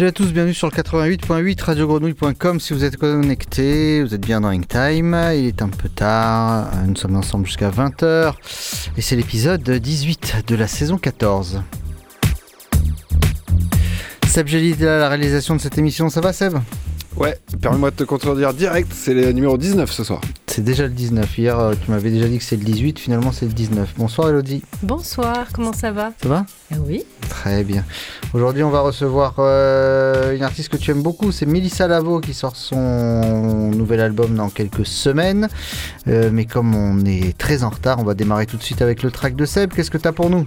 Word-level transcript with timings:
Salut 0.00 0.08
à 0.08 0.12
tous, 0.12 0.32
bienvenue 0.32 0.54
sur 0.54 0.66
le 0.66 0.72
88.8 0.72 1.62
radiogrenouille.com. 1.62 2.58
Si 2.58 2.72
vous 2.72 2.84
êtes 2.84 2.96
connectés, 2.96 4.02
vous 4.02 4.14
êtes 4.14 4.22
bien 4.22 4.40
dans 4.40 4.48
Hangtime. 4.48 5.14
Il 5.34 5.44
est 5.44 5.60
un 5.60 5.68
peu 5.68 5.90
tard, 5.90 6.70
nous 6.86 6.96
sommes 6.96 7.16
ensemble 7.16 7.44
jusqu'à 7.44 7.68
20h. 7.68 8.32
Et 8.96 9.02
c'est 9.02 9.14
l'épisode 9.14 9.60
18 9.60 10.44
de 10.46 10.56
la 10.56 10.68
saison 10.68 10.96
14. 10.96 11.62
Seb 14.26 14.46
Gélid 14.46 14.82
à 14.84 15.00
la 15.00 15.10
réalisation 15.10 15.54
de 15.54 15.60
cette 15.60 15.76
émission, 15.76 16.08
ça 16.08 16.22
va 16.22 16.32
Seb? 16.32 16.54
Ouais, 17.16 17.36
permets-moi 17.60 17.90
de 17.90 17.96
te 17.96 18.04
contredire 18.04 18.54
direct, 18.54 18.90
c'est 18.94 19.12
le 19.12 19.32
numéro 19.32 19.58
19 19.58 19.92
ce 19.92 20.02
soir. 20.02 20.22
C'est 20.52 20.64
déjà 20.64 20.82
le 20.82 20.90
19. 20.90 21.38
Hier, 21.38 21.56
euh, 21.56 21.74
tu 21.80 21.92
m'avais 21.92 22.10
déjà 22.10 22.26
dit 22.26 22.38
que 22.38 22.42
c'est 22.42 22.56
le 22.56 22.64
18, 22.64 22.98
finalement 22.98 23.30
c'est 23.30 23.46
le 23.46 23.52
19. 23.52 23.94
Bonsoir 23.96 24.30
Elodie. 24.30 24.64
Bonsoir, 24.82 25.46
comment 25.52 25.72
ça 25.72 25.92
va? 25.92 26.10
Ça 26.20 26.28
va? 26.28 26.44
Ah 26.72 26.76
Oui. 26.84 27.04
Très 27.28 27.62
bien. 27.62 27.84
Aujourd'hui, 28.34 28.64
on 28.64 28.70
va 28.70 28.80
recevoir 28.80 29.36
euh, 29.38 30.34
une 30.34 30.42
artiste 30.42 30.68
que 30.70 30.76
tu 30.76 30.90
aimes 30.90 31.02
beaucoup, 31.02 31.30
c'est 31.30 31.46
Melissa 31.46 31.86
Lavo 31.86 32.18
qui 32.18 32.34
sort 32.34 32.56
son 32.56 33.70
nouvel 33.70 34.00
album 34.00 34.34
dans 34.34 34.48
quelques 34.48 34.84
semaines. 34.86 35.46
Euh, 36.08 36.30
mais 36.32 36.46
comme 36.46 36.74
on 36.74 37.04
est 37.04 37.38
très 37.38 37.62
en 37.62 37.70
retard, 37.70 38.00
on 38.00 38.04
va 38.04 38.14
démarrer 38.14 38.46
tout 38.46 38.56
de 38.56 38.62
suite 38.64 38.82
avec 38.82 39.04
le 39.04 39.12
track 39.12 39.36
de 39.36 39.44
Seb. 39.44 39.72
Qu'est-ce 39.72 39.92
que 39.92 39.98
tu 39.98 40.08
as 40.08 40.12
pour 40.12 40.30
nous? 40.30 40.44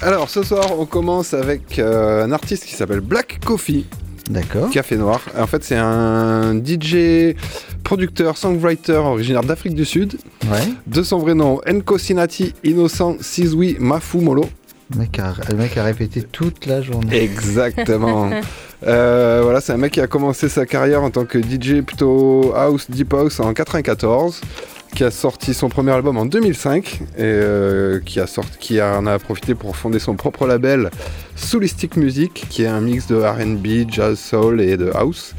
Alors 0.00 0.30
ce 0.30 0.44
soir, 0.44 0.78
on 0.78 0.86
commence 0.86 1.34
avec 1.34 1.80
euh, 1.80 2.24
un 2.24 2.30
artiste 2.30 2.66
qui 2.66 2.76
s'appelle 2.76 3.00
Black 3.00 3.40
Coffee. 3.44 3.86
D'accord. 4.28 4.70
Café 4.70 4.96
Noir. 4.96 5.20
En 5.38 5.46
fait, 5.46 5.64
c'est 5.64 5.76
un 5.76 6.54
DJ, 6.54 7.34
producteur, 7.82 8.36
songwriter 8.36 8.92
originaire 8.94 9.42
d'Afrique 9.42 9.74
du 9.74 9.84
Sud. 9.84 10.18
Ouais. 10.50 10.68
De 10.86 11.02
son 11.02 11.18
vrai 11.18 11.34
nom, 11.34 11.60
Enko 11.68 11.98
Sinati 11.98 12.54
Innocent 12.64 13.16
Sizwi 13.20 13.76
Mafu 13.78 14.18
Molo. 14.18 14.44
Le 14.92 14.98
mec, 14.98 15.18
a, 15.20 15.34
le 15.48 15.56
mec 15.56 15.76
a 15.76 15.84
répété 15.84 16.22
toute 16.22 16.66
la 16.66 16.82
journée. 16.82 17.22
Exactement. 17.22 18.30
euh, 18.86 19.40
voilà, 19.42 19.60
c'est 19.60 19.72
un 19.72 19.76
mec 19.76 19.92
qui 19.92 20.00
a 20.00 20.08
commencé 20.08 20.48
sa 20.48 20.66
carrière 20.66 21.04
en 21.04 21.10
tant 21.10 21.24
que 21.24 21.38
DJ 21.38 21.82
plutôt 21.82 22.52
house, 22.56 22.90
deep 22.90 23.12
house 23.14 23.38
en 23.38 23.54
94 23.54 24.40
qui 24.94 25.04
a 25.04 25.10
sorti 25.10 25.54
son 25.54 25.68
premier 25.68 25.92
album 25.92 26.16
en 26.16 26.26
2005 26.26 27.00
et 27.02 27.22
euh, 27.22 28.00
qui, 28.00 28.20
a 28.20 28.26
sorti, 28.26 28.58
qui 28.58 28.82
en 28.82 29.06
a 29.06 29.18
profité 29.18 29.54
pour 29.54 29.76
fonder 29.76 29.98
son 29.98 30.16
propre 30.16 30.46
label 30.46 30.90
Soulistic 31.36 31.96
Music 31.96 32.46
qui 32.48 32.64
est 32.64 32.66
un 32.66 32.80
mix 32.80 33.06
de 33.06 33.16
R&B, 33.16 33.90
jazz, 33.90 34.18
soul 34.18 34.60
et 34.60 34.76
de 34.76 34.90
house. 34.94 35.34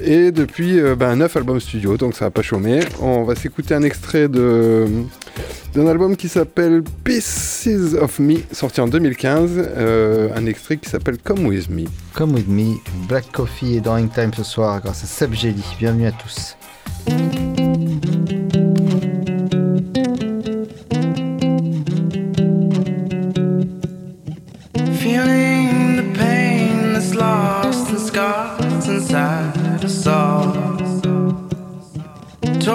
Et 0.00 0.32
depuis 0.32 0.80
euh, 0.80 0.94
ben, 0.94 1.16
9 1.16 1.36
albums 1.36 1.60
studio, 1.60 1.96
donc 1.96 2.14
ça 2.14 2.26
va 2.26 2.30
pas 2.30 2.42
chômer. 2.42 2.80
On 3.00 3.24
va 3.24 3.34
s'écouter 3.34 3.74
un 3.74 3.82
extrait 3.82 4.28
de 4.28 4.86
d'un 5.74 5.88
album 5.88 6.16
qui 6.16 6.28
s'appelle 6.28 6.84
Pieces 7.02 7.96
of 8.00 8.20
Me, 8.20 8.36
sorti 8.52 8.80
en 8.80 8.86
2015, 8.86 9.50
euh, 9.56 10.28
un 10.36 10.46
extrait 10.46 10.76
qui 10.76 10.88
s'appelle 10.88 11.18
Come 11.18 11.46
With 11.46 11.68
Me. 11.68 11.84
Come 12.14 12.34
With 12.34 12.48
Me, 12.48 12.76
Black 13.08 13.30
Coffee 13.32 13.76
et 13.76 13.80
dans 13.80 13.96
Time 14.06 14.30
ce 14.36 14.44
soir 14.44 14.80
grâce 14.80 15.02
à 15.02 15.06
Seb 15.06 15.34
Jelly. 15.34 15.64
Bienvenue 15.80 16.06
à 16.06 16.12
tous. 16.12 16.56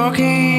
Talking 0.10 0.59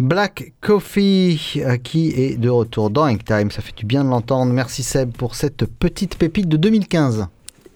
Black 0.00 0.54
Coffee 0.62 1.38
euh, 1.58 1.76
qui 1.76 2.08
est 2.08 2.38
de 2.38 2.48
retour 2.48 2.88
dans 2.88 3.04
Hang 3.04 3.22
Time. 3.22 3.50
Ça 3.50 3.60
fait 3.60 3.76
du 3.76 3.84
bien 3.84 4.02
de 4.02 4.08
l'entendre. 4.08 4.50
Merci 4.50 4.82
Seb 4.82 5.10
pour 5.12 5.34
cette 5.34 5.66
petite 5.66 6.16
pépite 6.16 6.48
de 6.48 6.56
2015. 6.56 7.26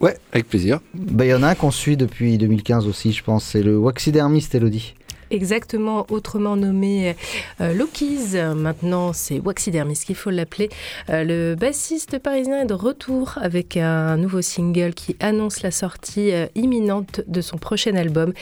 Ouais, 0.00 0.17
avec 0.32 0.49
plaisir. 0.49 0.81
Bah, 0.94 1.26
Il 1.26 1.29
y 1.29 1.35
en 1.35 1.43
a 1.43 1.49
un 1.49 1.55
qu'on 1.55 1.71
suit 1.71 1.99
depuis 1.99 2.38
2015 2.38 2.87
aussi, 2.87 3.12
je 3.12 3.23
pense. 3.23 3.44
C'est 3.44 3.62
le 3.62 3.76
Waxidermist, 3.76 4.55
Elodie. 4.55 4.94
Exactement, 5.35 6.07
autrement 6.11 6.55
nommé 6.55 7.17
euh, 7.61 7.75
Loki's. 7.75 8.35
Maintenant, 8.35 9.13
c'est 9.13 9.41
Waxidermist 9.41 10.05
qu'il 10.05 10.15
faut 10.15 10.31
l'appeler. 10.31 10.69
Euh, 11.11 11.25
le 11.25 11.57
bassiste 11.57 12.21
parisien 12.21 12.63
est 12.63 12.67
de 12.67 12.75
retour 12.75 13.37
avec 13.43 13.77
un 13.77 14.17
nouveau 14.17 14.43
single 14.43 14.95
qui 14.95 15.17
annonce 15.19 15.63
la 15.63 15.73
sortie 15.73 16.31
euh, 16.31 16.47
imminente 16.55 17.23
de 17.27 17.41
son 17.41 17.59
prochain 17.59 17.97
album. 17.97 18.33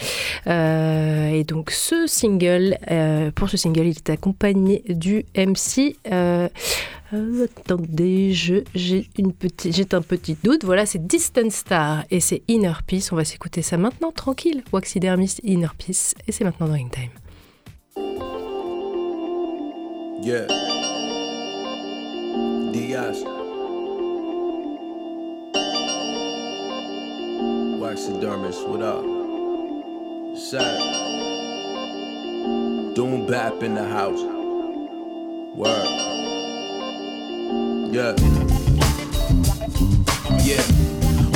Et 0.47 1.45
donc, 1.45 1.71
ce 1.71 2.07
single, 2.07 2.77
pour 3.37 3.49
ce 3.49 3.57
single, 3.57 3.87
il 3.87 3.97
est 3.97 4.11
accompagné 4.11 4.83
du 4.89 5.25
MC. 5.35 5.97
Euh, 7.13 7.47
attendez, 7.57 8.33
j'ai 8.33 8.65
un 9.93 10.03
petit 10.03 10.37
doute. 10.43 10.65
Voilà, 10.65 10.87
c'est 10.87 11.07
Distant 11.07 11.51
Star 11.51 12.05
et 12.11 12.21
c'est 12.21 12.43
Inner 12.49 12.75
Peace. 12.87 13.11
On 13.13 13.17
va 13.17 13.25
s'écouter 13.25 13.63
ça 13.63 13.77
maintenant, 13.77 14.13
tranquille. 14.13 14.63
Waxidermist, 14.73 15.41
Inner 15.45 15.69
Peace, 15.77 16.15
et 16.27 16.33
c'est 16.33 16.45
maintenant 16.45 16.69
dans 16.69 16.75
Ring 16.75 16.91
Time. 16.91 17.11
Yeah. 20.23 20.47
Diaz. 22.73 23.25
Waxidermist, 27.81 28.69
what 28.69 28.83
up? 28.83 29.05
Sad. 30.37 30.79
Doom 32.95 33.27
bap 33.27 33.63
in 33.63 33.75
the 33.75 33.85
house. 33.85 34.23
Word. 35.55 36.12
Yeah. 37.93 38.17
Yeah. 40.41 40.65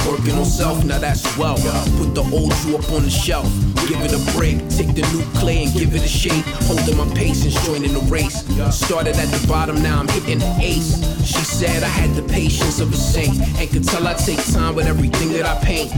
Working 0.08 0.38
on 0.38 0.46
self, 0.46 0.82
now 0.86 0.98
that's 0.98 1.36
well. 1.36 1.56
Put 1.98 2.14
the 2.14 2.26
old 2.32 2.54
you 2.64 2.78
up 2.78 2.90
on 2.92 3.02
the 3.02 3.10
shelf. 3.10 3.44
Give 3.86 4.00
it 4.00 4.14
a 4.14 4.38
break. 4.38 4.66
Take 4.70 4.94
the 4.94 5.02
new 5.12 5.22
clay 5.38 5.64
and 5.64 5.72
give 5.74 5.94
it 5.94 6.02
a 6.02 6.08
shape. 6.08 6.46
Holding 6.64 6.96
my 6.96 7.06
patience, 7.14 7.62
joining 7.66 7.92
the 7.92 8.00
race. 8.08 8.46
Started 8.74 9.16
at 9.16 9.28
the 9.28 9.46
bottom, 9.46 9.82
now 9.82 10.00
I'm 10.00 10.08
hitting 10.08 10.38
the 10.38 10.56
ace. 10.58 10.96
She 11.26 11.44
said 11.44 11.82
I 11.82 11.88
had 11.88 12.14
the 12.14 12.22
patience 12.32 12.80
of 12.80 12.90
a 12.90 12.96
saint. 12.96 13.38
And 13.60 13.68
could 13.70 13.84
tell 13.84 14.06
I 14.08 14.14
take 14.14 14.42
time 14.54 14.74
with 14.74 14.86
everything 14.86 15.34
that 15.34 15.44
I 15.44 15.62
paint. 15.62 15.92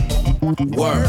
Word. 0.75 1.07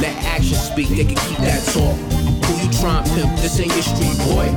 Let 0.00 0.16
action 0.24 0.56
speak, 0.56 0.88
they 0.88 1.04
can 1.04 1.16
keep 1.16 1.36
that 1.44 1.62
talk. 1.74 2.39
Who 2.50 2.56
you 2.66 2.70
trying 2.82 3.04
pimp? 3.14 3.30
This 3.38 3.60
ain't 3.60 3.70
your 3.70 3.82
street 3.82 4.18
boy. 4.26 4.50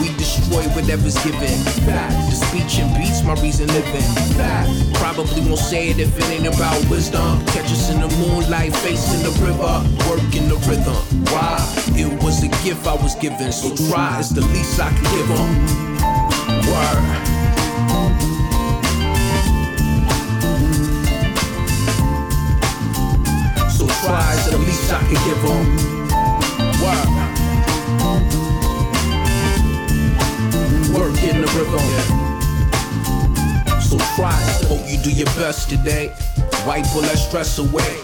We 0.00 0.08
destroy 0.16 0.64
whatever's 0.72 1.22
given. 1.22 1.52
Fact. 1.84 2.16
The 2.30 2.36
speech 2.40 2.78
and 2.80 2.88
beats 2.96 3.22
my 3.22 3.34
reason 3.42 3.66
living. 3.68 4.00
Fact. 4.32 4.70
Probably 4.94 5.42
won't 5.42 5.58
say 5.58 5.90
it 5.90 5.98
if 5.98 6.16
it 6.16 6.24
ain't 6.30 6.46
about 6.46 6.82
wisdom. 6.88 7.44
Catch 7.52 7.70
us 7.70 7.90
in 7.90 8.00
the 8.00 8.08
moonlight, 8.16 8.74
facing 8.76 9.20
the 9.22 9.32
river, 9.44 9.84
working 10.08 10.48
the 10.48 10.56
rhythm. 10.64 10.96
Why? 11.28 11.60
It 11.92 12.08
was 12.22 12.42
a 12.42 12.48
gift 12.64 12.86
I 12.86 12.94
was 12.94 13.14
given, 13.16 13.52
so 13.52 13.76
try. 13.90 14.20
It's 14.20 14.30
the 14.30 14.40
least 14.40 14.80
I 14.80 14.88
can 14.88 15.04
give 15.12 15.30
'em. 15.30 15.50
Word. 16.64 17.04
So 23.70 23.86
try 24.00 24.32
is 24.32 24.50
the 24.50 24.56
least 24.56 24.90
I 24.90 25.00
can 25.00 25.20
give 25.28 25.44
'em. 25.44 26.03
The 31.44 31.50
rhythm. 31.58 31.80
So 33.80 33.98
try. 34.16 34.32
Hope 34.68 34.84
you 34.88 34.98
do 34.98 35.10
your 35.10 35.26
best 35.36 35.68
today. 35.68 36.12
Wipe 36.66 36.86
all 36.94 37.02
that 37.02 37.18
stress 37.18 37.58
away. 37.58 37.96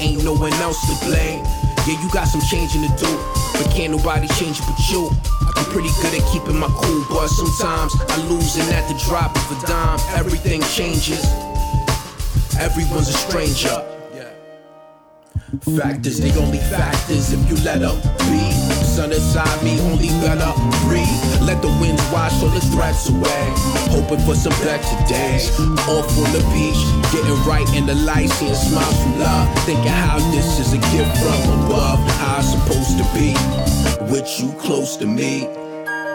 Ain't 0.00 0.24
no 0.24 0.34
one 0.34 0.52
else 0.54 0.80
to 0.88 1.06
blame. 1.06 1.44
Yeah, 1.86 2.00
you 2.02 2.10
got 2.12 2.24
some 2.24 2.40
changing 2.40 2.82
to 2.82 2.88
do, 2.96 3.10
but 3.54 3.70
can't 3.70 3.92
nobody 3.92 4.28
change 4.28 4.58
it 4.58 4.66
but 4.66 4.78
you. 4.90 5.10
I'm 5.56 5.64
pretty 5.72 5.90
good 6.02 6.14
at 6.14 6.26
keeping 6.32 6.58
my 6.58 6.68
cool, 6.68 7.04
but 7.08 7.28
sometimes 7.28 7.94
I 8.08 8.16
lose 8.28 8.56
and 8.56 8.68
at 8.74 8.88
the 8.88 8.98
drop 9.06 9.34
of 9.36 9.62
a 9.62 9.66
dime, 9.66 10.00
everything 10.16 10.62
changes. 10.62 11.24
Everyone's 12.58 13.08
a 13.08 13.12
stranger. 13.12 13.99
Factors, 15.50 16.20
the 16.20 16.30
only 16.38 16.58
factors 16.58 17.32
if 17.32 17.50
you 17.50 17.56
let 17.64 17.80
them 17.80 17.98
be. 18.30 18.52
Sun 18.86 19.10
inside 19.10 19.62
me, 19.64 19.80
only 19.90 20.06
better 20.22 20.46
breathe. 20.86 21.10
Let 21.42 21.60
the 21.60 21.68
winds 21.82 22.02
wash 22.12 22.40
all 22.40 22.50
the 22.50 22.60
threats 22.70 23.10
away. 23.10 23.44
Hoping 23.90 24.20
for 24.20 24.36
some 24.36 24.54
better 24.62 24.96
days. 25.10 25.50
Off 25.90 26.06
on 26.22 26.30
the 26.30 26.42
beach, 26.54 26.78
getting 27.10 27.34
right 27.42 27.66
in 27.74 27.84
the 27.86 27.96
light, 28.06 28.30
seeing 28.30 28.54
smiles 28.54 29.02
from 29.02 29.18
love. 29.18 29.52
Thinking 29.66 29.90
how 29.90 30.18
this 30.30 30.60
is 30.60 30.72
a 30.72 30.78
gift 30.94 31.18
from 31.18 31.66
above. 31.66 31.98
How 32.22 32.38
it's 32.38 32.52
supposed 32.52 32.96
to 32.98 33.04
be. 33.12 33.34
With 34.06 34.30
you 34.38 34.52
close 34.60 34.96
to 34.98 35.06
me. 35.06 35.42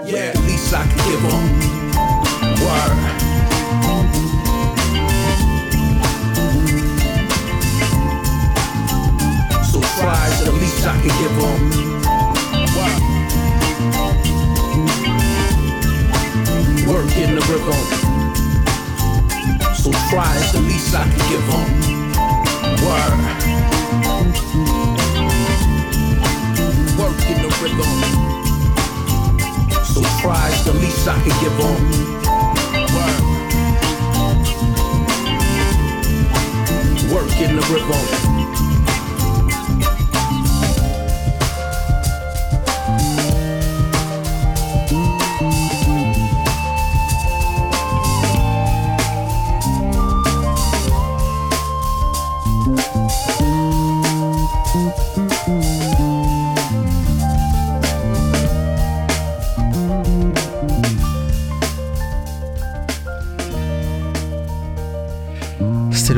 Yeah, 0.07 0.31
at 0.31 0.39
least 0.47 0.73
I 0.73 0.87
can 0.87 0.97
give 1.11 1.25
'em. 1.25 1.75
Word. 2.63 3.34
Can 11.05 11.17
give 11.21 11.37
'em. 11.37 11.59
Work 16.87 17.15
in 17.17 17.35
the 17.35 17.41
rhythm. 17.41 17.83
So 19.75 19.91
try 20.09 20.35
is 20.37 20.51
the 20.51 20.61
least 20.61 20.95
I 20.95 21.03
can 21.03 21.23
give 21.29 21.49
'em. 21.53 21.67
Word. 22.85 23.19
Work 26.97 27.21
in 27.29 27.37
the 27.43 27.51
rhythm. 27.61 27.93
So 29.93 30.01
try 30.21 30.49
is 30.49 30.63
the 30.63 30.73
least 30.73 31.07
I 31.07 31.09
can 31.23 31.35
give 31.41 31.59
'em. 31.59 31.81
Word. 32.95 33.23
Work 37.13 37.39
in 37.39 37.51
the 37.57 37.65
rhythm. 37.73 38.34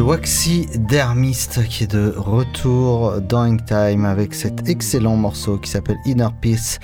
Le 0.07 0.11
Waxy 0.11 0.67
Dermist 0.73 1.67
qui 1.67 1.83
est 1.83 1.91
de 1.91 2.13
retour 2.15 3.19
dans 3.19 3.41
Hang 3.41 3.65
Time 3.65 4.05
avec 4.05 4.33
cet 4.33 4.69
excellent 4.69 5.17
morceau 5.17 5.57
qui 5.57 5.69
s'appelle 5.69 5.97
Inner 6.05 6.29
Peace 6.39 6.79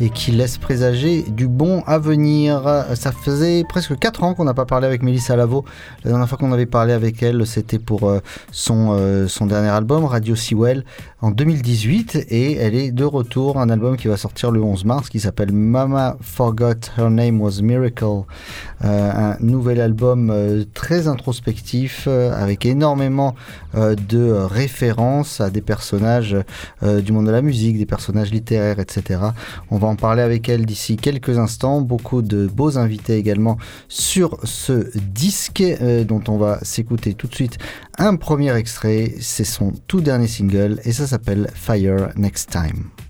et 0.00 0.10
qui 0.10 0.30
laisse 0.30 0.58
présager 0.58 1.22
du 1.22 1.48
bon 1.48 1.82
à 1.86 1.98
venir. 1.98 2.62
Ça 2.94 3.12
faisait 3.12 3.64
presque 3.68 3.98
4 3.98 4.24
ans 4.24 4.34
qu'on 4.34 4.44
n'a 4.44 4.54
pas 4.54 4.66
parlé 4.66 4.86
avec 4.86 5.02
Mélissa 5.02 5.36
Lavo. 5.36 5.64
La 6.04 6.10
dernière 6.10 6.28
fois 6.28 6.36
qu'on 6.36 6.52
avait 6.52 6.66
parlé 6.66 6.92
avec 6.92 7.22
elle, 7.22 7.46
c'était 7.46 7.78
pour 7.78 8.08
euh, 8.08 8.20
son, 8.50 8.90
euh, 8.92 9.26
son 9.28 9.46
dernier 9.46 9.68
album, 9.68 10.04
Radio 10.04 10.36
Sewell, 10.36 10.84
en 11.22 11.30
2018. 11.30 12.26
Et 12.28 12.56
elle 12.56 12.74
est 12.74 12.92
de 12.92 13.04
retour, 13.04 13.58
un 13.58 13.70
album 13.70 13.96
qui 13.96 14.08
va 14.08 14.16
sortir 14.16 14.50
le 14.50 14.62
11 14.62 14.84
mars 14.84 15.08
qui 15.08 15.20
s'appelle 15.20 15.52
Mama 15.52 16.16
Forgot 16.20 16.90
Her 16.98 17.10
Name 17.10 17.40
Was 17.40 17.62
Miracle. 17.62 18.24
Euh, 18.84 19.34
un 19.34 19.36
nouvel 19.40 19.80
album 19.80 20.32
très 20.74 21.08
introspectif 21.08 22.06
avec 22.08 22.66
énormément 22.66 23.34
de 23.74 24.30
références 24.30 25.40
à 25.40 25.50
des 25.50 25.62
personnages 25.62 26.36
du 26.82 27.12
monde 27.12 27.26
de 27.26 27.30
la 27.30 27.42
musique, 27.42 27.78
des 27.78 27.86
personnages 27.86 28.30
littéraires, 28.30 28.78
etc. 28.78 29.20
en 29.86 29.96
parler 29.96 30.22
avec 30.22 30.48
elle 30.48 30.66
d'ici 30.66 30.96
quelques 30.96 31.38
instants. 31.38 31.80
Beaucoup 31.80 32.22
de 32.22 32.46
beaux 32.46 32.78
invités 32.78 33.16
également 33.16 33.58
sur 33.88 34.38
ce 34.44 34.90
disque 34.98 35.60
euh, 35.62 36.04
dont 36.04 36.22
on 36.28 36.36
va 36.36 36.58
s'écouter 36.62 37.14
tout 37.14 37.26
de 37.26 37.34
suite 37.34 37.58
un 37.98 38.16
premier 38.16 38.54
extrait. 38.56 39.14
C'est 39.20 39.44
son 39.44 39.72
tout 39.86 40.00
dernier 40.00 40.28
single 40.28 40.80
et 40.84 40.92
ça 40.92 41.06
s'appelle 41.06 41.50
Fire 41.54 42.10
Next 42.16 42.50
Time. 42.50 43.05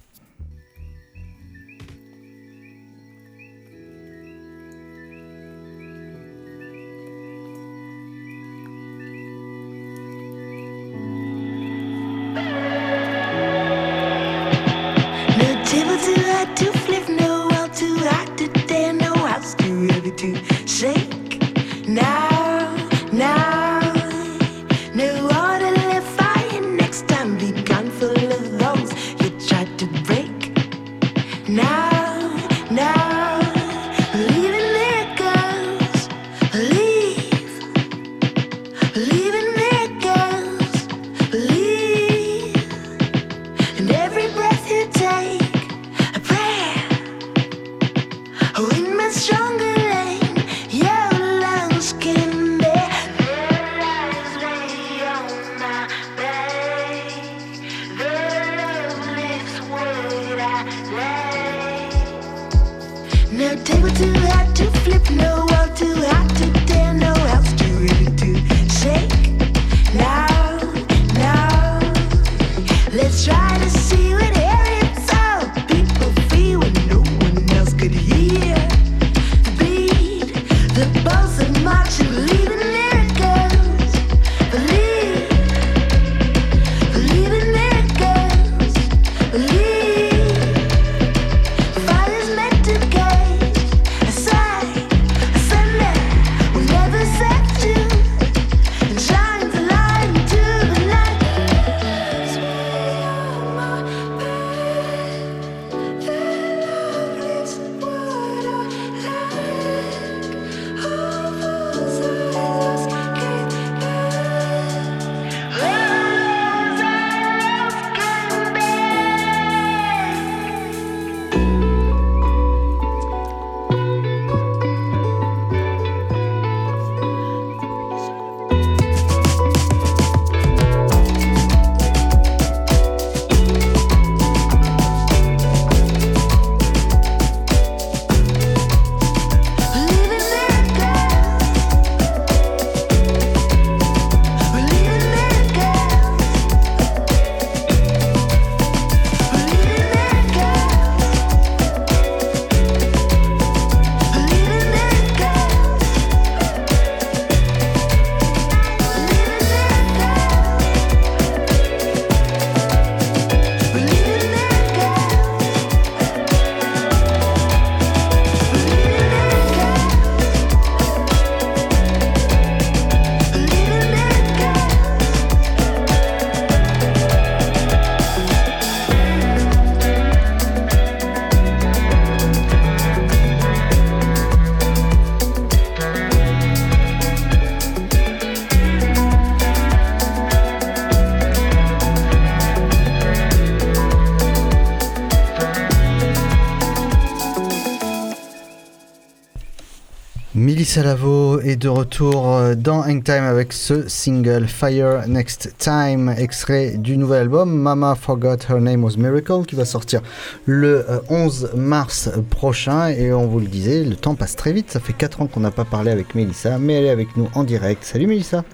Mélissa 200.76 200.94
Lavo 200.94 201.40
est 201.40 201.56
de 201.56 201.70
retour 201.70 202.34
euh, 202.34 202.54
dans 202.54 202.82
Hang 202.82 203.02
Time 203.02 203.24
avec 203.24 203.54
ce 203.54 203.88
single 203.88 204.46
Fire 204.46 205.08
Next 205.08 205.54
Time, 205.56 206.14
extrait 206.18 206.72
du 206.76 206.98
nouvel 206.98 207.22
album 207.22 207.50
Mama 207.50 207.94
Forgot 207.94 208.36
Her 208.46 208.60
Name 208.60 208.84
Was 208.84 208.98
Miracle 208.98 209.46
qui 209.46 209.54
va 209.54 209.64
sortir 209.64 210.02
le 210.44 210.84
euh, 210.90 210.98
11 211.08 211.52
mars 211.54 212.10
prochain. 212.28 212.88
Et 212.88 213.10
on 213.10 213.26
vous 213.26 213.40
le 213.40 213.46
disait, 213.46 213.84
le 213.84 213.96
temps 213.96 214.16
passe 214.16 214.36
très 214.36 214.52
vite. 214.52 214.70
Ça 214.70 214.78
fait 214.78 214.92
4 214.92 215.22
ans 215.22 215.26
qu'on 215.28 215.40
n'a 215.40 215.50
pas 215.50 215.64
parlé 215.64 215.90
avec 215.90 216.14
Mélissa, 216.14 216.58
mais 216.58 216.74
elle 216.74 216.84
est 216.84 216.90
avec 216.90 217.16
nous 217.16 217.30
en 217.34 217.44
direct. 217.44 217.82
Salut 217.82 218.06
Mélissa, 218.06 218.44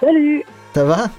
Salut 0.00 0.44
ça 0.74 0.84
va? 0.84 1.10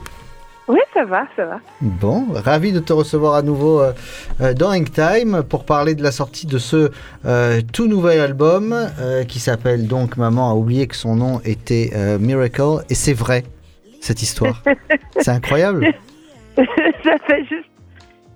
Oui, 0.70 0.80
ça 0.94 1.04
va, 1.04 1.26
ça 1.36 1.46
va. 1.46 1.60
Bon, 1.82 2.28
ravi 2.32 2.72
de 2.72 2.80
te 2.80 2.94
recevoir 2.94 3.34
à 3.34 3.42
nouveau 3.42 3.82
euh, 3.82 3.92
euh, 4.40 4.54
dans 4.54 4.70
Hang 4.70 4.88
Time 4.88 5.42
pour 5.42 5.66
parler 5.66 5.96
de 5.96 6.04
la 6.04 6.12
sortie 6.12 6.46
de 6.46 6.60
ce 6.60 6.92
euh, 7.26 7.62
tout 7.74 7.88
nouvel 7.88 8.20
album 8.20 8.72
euh, 9.00 9.24
qui 9.24 9.40
s'appelle 9.40 9.88
donc 9.88 10.16
Maman 10.16 10.52
a 10.52 10.54
oublié 10.54 10.86
que 10.86 10.96
son 10.96 11.16
nom 11.16 11.42
était 11.44 11.90
Miracle 12.20 12.84
et 12.88 12.94
c'est 12.94 13.14
vrai 13.14 13.44
cette 14.00 14.22
histoire. 14.22 14.62
c'est 15.20 15.32
incroyable. 15.32 15.88
ça 16.56 17.18
fait 17.26 17.44
juste. 17.46 17.70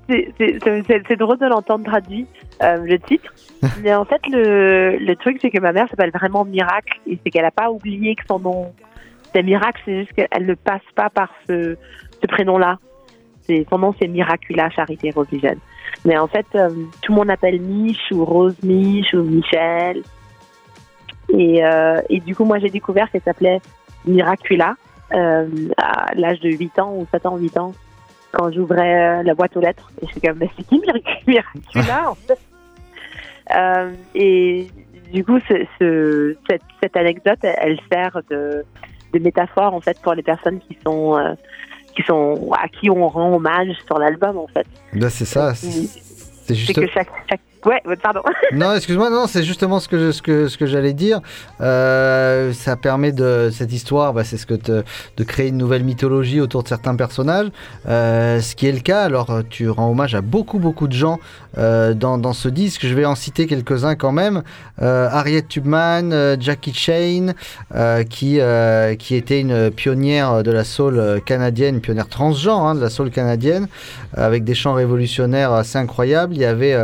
c'est- 0.10 1.16
drôle 1.16 1.38
de 1.38 1.46
l'entendre 1.46 1.86
traduit, 1.86 2.26
le 2.60 2.98
titre. 2.98 3.32
Mais 3.84 3.94
en 3.94 4.06
fait, 4.06 4.22
le, 4.28 4.98
le 4.98 5.16
truc, 5.18 5.38
c'est 5.40 5.52
que 5.52 5.60
ma 5.60 5.72
mère 5.72 5.88
s'appelle 5.88 6.12
vraiment 6.12 6.46
Miracle 6.46 7.00
et 7.06 7.20
c'est 7.24 7.30
qu'elle 7.30 7.44
n'a 7.44 7.52
pas 7.52 7.70
oublié 7.70 8.16
que 8.16 8.24
son 8.28 8.40
nom 8.40 8.74
c'est 9.34 9.44
Miracle, 9.44 9.82
c'est 9.86 10.00
juste 10.02 10.14
qu'elle 10.14 10.46
ne 10.46 10.54
passe 10.54 10.82
pas 10.96 11.10
par 11.10 11.30
ce, 11.48 11.76
ce 12.24 12.28
prénom-là. 12.28 12.80
Son 13.70 13.78
nom, 13.78 13.94
c'est 14.00 14.08
Miracula 14.08 14.70
Charité 14.70 15.12
Rosigène. 15.12 15.60
Mais 16.06 16.18
en 16.18 16.28
fait, 16.28 16.46
euh, 16.56 16.70
tout 17.02 17.12
le 17.12 17.18
monde 17.18 17.30
appelle 17.30 17.60
Mich 17.62 18.00
ou 18.12 18.24
Rose 18.24 18.56
Mich 18.64 19.14
ou 19.14 19.22
Michel. 19.22 20.02
Et, 21.30 21.64
euh, 21.64 22.00
et 22.10 22.20
du 22.22 22.36
coup, 22.36 22.46
moi, 22.46 22.60
j'ai 22.60 22.70
découvert 22.70 23.12
qu'elle 23.12 23.22
s'appelait 23.22 23.60
Miracula 24.06 24.76
euh, 25.14 25.48
à 25.78 26.14
l'âge 26.16 26.40
de 26.40 26.50
8 26.50 26.80
ans 26.80 26.94
ou 26.96 27.06
7 27.12 27.26
ans, 27.26 27.38
8 27.38 27.58
ans, 27.58 27.74
quand 28.32 28.52
j'ouvrais 28.54 29.24
la 29.24 29.34
boîte 29.34 29.56
aux 29.58 29.62
lettres. 29.62 29.92
Et 30.02 30.06
je 30.08 30.12
suis 30.14 30.22
comme, 30.22 30.38
mais 30.38 30.50
c'est 30.58 30.64
qui 30.66 30.80
Mirac- 30.80 31.24
Miracula, 31.28 32.12
en 32.12 32.16
fait? 32.16 32.40
Et 34.16 34.68
du 35.12 35.24
coup, 35.26 35.38
ce, 35.50 35.66
ce- 35.80 36.36
cette, 36.50 36.62
cette 36.82 36.96
anecdote, 36.96 37.40
elle, 37.44 37.56
elle 37.62 37.80
sert 37.92 38.22
de, 38.30 38.64
de 39.14 39.20
métaphore, 39.20 39.74
en 39.74 39.82
fait, 39.82 40.00
pour 40.02 40.14
les 40.14 40.24
personnes 40.24 40.60
qui 40.62 40.78
sont... 40.86 41.18
qui 41.96 42.04
sont 42.04 42.52
à 42.54 42.68
qui 42.68 42.90
on 42.90 43.08
rend 43.08 43.34
hommage 43.36 43.76
sur 43.86 44.00
l'album 44.00 44.38
en 44.38 44.48
fait. 44.48 44.66
Bah, 44.94 45.10
c'est 45.10 45.26
ça. 45.26 45.54
C'est 45.56 46.56
juste. 46.56 46.74
que 46.74 46.88
chaque, 46.88 47.10
chaque... 47.30 47.42
ouais 47.66 47.82
pardon. 48.02 48.22
Non, 48.54 48.76
excuse-moi, 48.76 49.10
non, 49.10 49.26
c'est 49.26 49.44
justement 49.44 49.80
ce 49.80 49.88
que 49.88 50.12
ce 50.12 50.22
que 50.22 50.48
ce 50.48 50.58
que 50.58 50.66
j'allais 50.68 50.94
dire. 50.94 51.22
Euh, 51.62 52.54
ça 52.54 52.76
permet 52.76 53.12
de 53.12 53.50
cette 53.52 53.72
histoire, 53.74 54.14
bah, 54.14 54.24
c'est 54.24 54.38
ce 54.38 54.46
que 54.46 54.54
te- 54.54 54.84
de 55.18 55.24
créer 55.24 55.48
une 55.48 55.58
nouvelle 55.58 55.84
mythologie 55.84 56.40
autour 56.40 56.62
de 56.64 56.68
certains 56.68 56.96
personnages. 56.96 57.48
Euh, 57.88 58.42
ce 58.42 58.56
qui 58.56 58.68
est 58.68 58.72
le 58.72 58.80
cas. 58.80 59.04
Alors, 59.04 59.42
tu 59.50 59.70
rends 59.70 59.90
hommage 59.90 60.14
à 60.14 60.22
beaucoup 60.22 60.60
beaucoup 60.60 60.88
de 60.88 60.94
gens 60.94 61.20
euh, 61.58 61.94
dans, 61.94 62.18
dans 62.18 62.34
ce 62.34 62.48
disque. 62.50 62.86
Je 62.86 62.94
vais 62.94 63.06
en 63.06 63.16
citer 63.16 63.48
quelques-uns 63.48 63.96
quand 63.96 64.12
même. 64.12 64.44
Harriet 64.80 65.42
Tubman, 65.44 66.38
Jackie 66.40 66.74
Chain, 66.74 67.34
euh, 67.74 68.04
qui 68.04 68.40
qui 69.00 69.16
était 69.16 69.40
une 69.40 69.72
pionnière 69.72 70.44
de 70.44 70.52
la 70.52 70.64
soul 70.64 71.22
canadienne, 71.26 71.80
pionnière 71.82 72.08
transgenre 72.08 72.66
hein, 72.68 72.76
de 72.76 72.82
la 72.82 72.90
soul 72.90 73.10
canadienne, 73.10 73.68
avec 74.16 74.44
des 74.44 74.54
chants 74.54 74.74
révolutionnaires 74.74 75.54
assez 75.54 75.78
incroyables. 75.78 76.34
Il 76.36 76.42
y 76.42 76.46
avait 76.46 76.78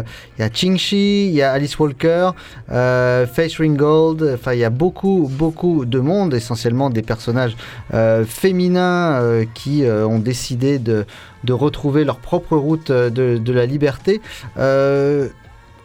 Ching 0.53 0.68
Il 0.75 1.31
y 1.31 1.41
a 1.41 1.51
Alice 1.51 1.77
Walker, 1.79 2.31
euh, 2.71 3.25
Face 3.25 3.57
Ringgold, 3.57 4.31
enfin 4.33 4.53
il 4.53 4.59
y 4.59 4.63
a 4.63 4.69
beaucoup, 4.69 5.29
beaucoup 5.31 5.85
de 5.85 5.99
monde, 5.99 6.33
essentiellement 6.33 6.89
des 6.89 7.01
personnages 7.01 7.55
euh, 7.93 8.25
féminins 8.25 9.21
euh, 9.21 9.45
qui 9.53 9.83
euh, 9.83 10.07
ont 10.07 10.19
décidé 10.19 10.79
de, 10.79 11.05
retrouver 11.49 12.03
leur 12.03 12.17
propre 12.17 12.55
route 12.55 12.91
de, 12.91 13.51
la 13.51 13.65
liberté. 13.65 14.21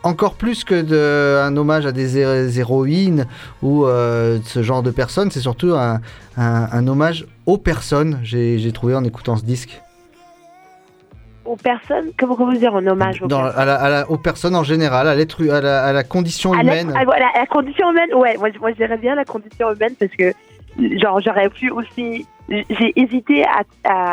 Encore 0.03 0.35
plus 0.35 0.65
que 0.65 1.41
un 1.41 1.57
hommage 1.57 1.87
à 1.87 1.93
des 1.93 2.19
hé- 2.19 2.59
héroïnes 2.59 3.27
ou 3.63 3.87
ce 3.87 4.63
genre 4.63 4.83
de 4.83 4.91
personnes, 4.91 5.31
c'est 5.31 5.41
surtout 5.41 5.75
un, 5.75 6.87
hommage 6.87 7.27
aux 7.47 7.57
personnes, 7.57 8.21
j'ai 8.23 8.73
trouvé 8.73 8.95
en 8.95 9.05
écoutant 9.05 9.37
ce 9.37 9.45
disque. 9.45 9.81
Aux 11.45 11.57
personnes, 11.57 12.11
comment 12.19 12.37
comment 12.37 12.53
vous 12.53 12.59
dire 12.59 12.75
en 12.75 12.87
hommage 12.87 13.21
aux 13.23 13.27
Dans- 13.27 13.43
personnes 13.43 13.61
à 13.61 13.65
la- 13.67 13.75
à 13.75 13.89
la- 13.91 14.11
aux 14.11 14.17
personnes 14.17 14.57
en 14.57 14.65
général, 14.65 15.07
à, 15.09 15.15
l'être 15.15 15.41
hu- 15.43 15.51
à, 15.51 15.61
la, 15.61 15.85
à 15.85 15.93
la 15.93 16.03
condition 16.05 16.53
À 16.53 16.63
la- 16.63 16.81
humaine. 16.81 16.97
à- 16.97 17.05
voilà, 17.05 17.29
à 17.35 17.41
la 17.41 17.47
condition 17.47 17.91
humaine, 17.91 18.15
ouais, 18.15 18.37
moi, 18.39 18.49
je- 18.53 18.59
moi 18.59 18.71
je 18.71 18.77
dirais 18.77 18.97
bien 18.97 19.15
la 19.15 19.25
condition 19.27 19.71
humaine 19.73 19.95
parce 19.99 20.13
que 20.13 20.33
genre 21.01 21.21
j'aurais 21.21 21.51
pu 21.51 21.71
aussi, 21.71 22.27
j'ai 22.49 22.93
hésité 22.99 23.45
à, 23.45 23.63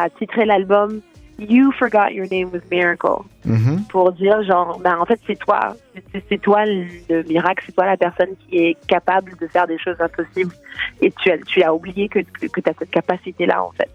à 0.03 0.09
titrer 0.09 0.45
l'album 0.45 0.99
You 1.39 1.71
Forgot 1.71 2.09
Your 2.11 2.27
Name 2.31 2.49
Was 2.53 2.59
Miracle 2.69 3.23
Mhm. 3.45 3.83
pour 3.89 4.11
dire 4.11 4.43
genre 4.43 4.77
ben 4.83 4.97
en 4.99 5.05
fait 5.05 5.19
c'est 5.25 5.39
toi, 5.39 5.75
c'est- 6.11 6.23
c'est 6.29 6.37
toi 6.41 6.65
le 6.65 7.23
miracle, 7.23 7.63
c'est 7.65 7.71
toi 7.71 7.85
la 7.85 7.97
personne 7.97 8.35
qui 8.47 8.57
est 8.57 8.77
capable 8.87 9.35
de 9.39 9.47
faire 9.47 9.65
des 9.67 9.79
choses 9.79 9.95
impossibles 9.99 10.53
et 11.01 11.11
tu 11.11 11.31
as, 11.31 11.37
tu 11.39 11.63
as 11.63 11.73
oublié 11.73 12.09
que, 12.09 12.19
que, 12.19 12.59
tu 12.61 12.69
as 12.69 12.73
cette 12.77 12.91
capacité 12.91 13.45
là 13.45 13.63
en 13.63 13.71
fait. 13.71 13.89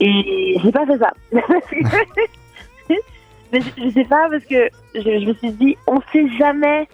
Et 0.00 0.56
j'ai 0.62 0.70
pas 0.70 0.86
fait 0.86 0.98
ça. 0.98 1.10
Mais 3.52 3.60
je, 3.60 3.70
je 3.84 3.90
sais 3.90 4.04
pas 4.04 4.28
parce 4.30 4.44
que 4.44 4.68
je, 4.94 5.00
je 5.00 5.26
me 5.28 5.34
suis 5.34 5.52
dit, 5.52 5.76
on 5.86 6.00
sait 6.12 6.28
jamais. 6.38 6.88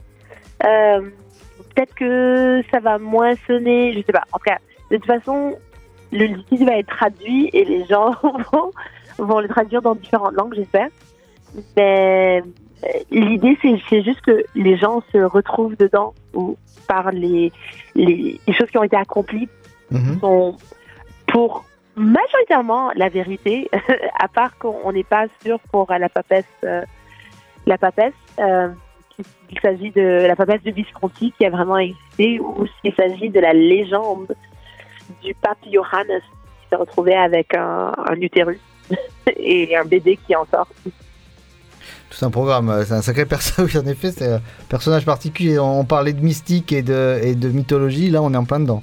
euh, 0.64 1.00
Peut-être 1.74 1.94
que 1.96 2.62
ça 2.70 2.78
va 2.78 2.98
moins 2.98 3.34
sonner, 3.48 3.92
je 3.94 3.98
sais 4.06 4.12
pas. 4.12 4.22
En 4.32 4.38
tout 4.38 4.44
cas, 4.44 4.58
de 4.92 4.96
toute 4.96 5.06
façon, 5.06 5.56
le 6.12 6.26
litige 6.26 6.60
va 6.64 6.78
être 6.78 6.86
traduit 6.88 7.50
et 7.52 7.64
les 7.64 7.84
gens 7.86 8.12
vont, 8.52 8.70
vont 9.18 9.40
le 9.40 9.48
traduire 9.48 9.82
dans 9.82 9.96
différentes 9.96 10.34
langues, 10.34 10.54
j'espère. 10.54 10.88
Mais 11.76 12.42
euh, 12.84 12.88
l'idée, 13.10 13.58
c'est 13.62 14.02
juste 14.04 14.20
que 14.20 14.44
les 14.54 14.76
gens 14.76 15.02
se 15.12 15.18
retrouvent 15.18 15.76
dedans 15.76 16.14
ou 16.32 16.56
par 16.86 17.10
les, 17.10 17.50
les, 17.96 18.38
les 18.46 18.54
choses 18.54 18.70
qui 18.70 18.78
ont 18.78 18.84
été 18.84 18.96
accomplies 18.96 19.48
Mhm. 19.90 20.18
sont 20.20 20.56
pour 21.26 21.64
majoritairement 21.96 22.90
la 22.94 23.08
vérité, 23.08 23.70
à 24.18 24.28
part 24.28 24.56
qu'on 24.58 24.92
n'est 24.92 25.04
pas 25.04 25.26
sûr 25.44 25.58
pour 25.70 25.90
la 25.90 26.08
papesse, 26.08 26.44
euh, 26.64 26.82
la 27.66 27.78
papesse, 27.78 28.14
euh, 28.38 28.68
qu'il 29.48 29.60
s'agit 29.60 29.90
de 29.90 30.26
la 30.26 30.34
papesse 30.34 30.62
de 30.62 30.72
Visconti 30.72 31.32
qui 31.38 31.46
a 31.46 31.50
vraiment 31.50 31.78
existé, 31.78 32.40
ou 32.40 32.66
s'il 32.80 32.94
s'agit 32.94 33.30
de 33.30 33.40
la 33.40 33.52
légende 33.52 34.34
du 35.22 35.34
pape 35.34 35.58
Johannes 35.72 36.20
qui 36.20 36.68
s'est 36.68 36.76
retrouvé 36.76 37.14
avec 37.14 37.54
un, 37.54 37.92
utérus 38.16 38.60
et 39.36 39.76
un 39.76 39.84
bébé 39.84 40.18
qui 40.26 40.34
en 40.34 40.46
sort. 40.46 40.68
C'est 42.10 42.26
un 42.26 42.30
programme, 42.30 42.70
euh, 42.70 42.84
c'est 42.84 42.94
un 42.94 43.02
sacré 43.02 43.26
personnage. 43.26 43.76
En 43.84 43.86
effet, 43.86 44.10
c'est 44.10 44.32
un 44.34 44.40
personnage 44.68 45.04
particulier. 45.04 45.58
On 45.58 45.84
parlait 45.84 46.12
de 46.12 46.20
mystique 46.20 46.72
et 46.72 46.82
de 46.82 47.48
mythologie. 47.48 48.10
Là, 48.10 48.22
on 48.22 48.32
est 48.32 48.36
en 48.36 48.44
plein 48.44 48.60
dedans. 48.60 48.82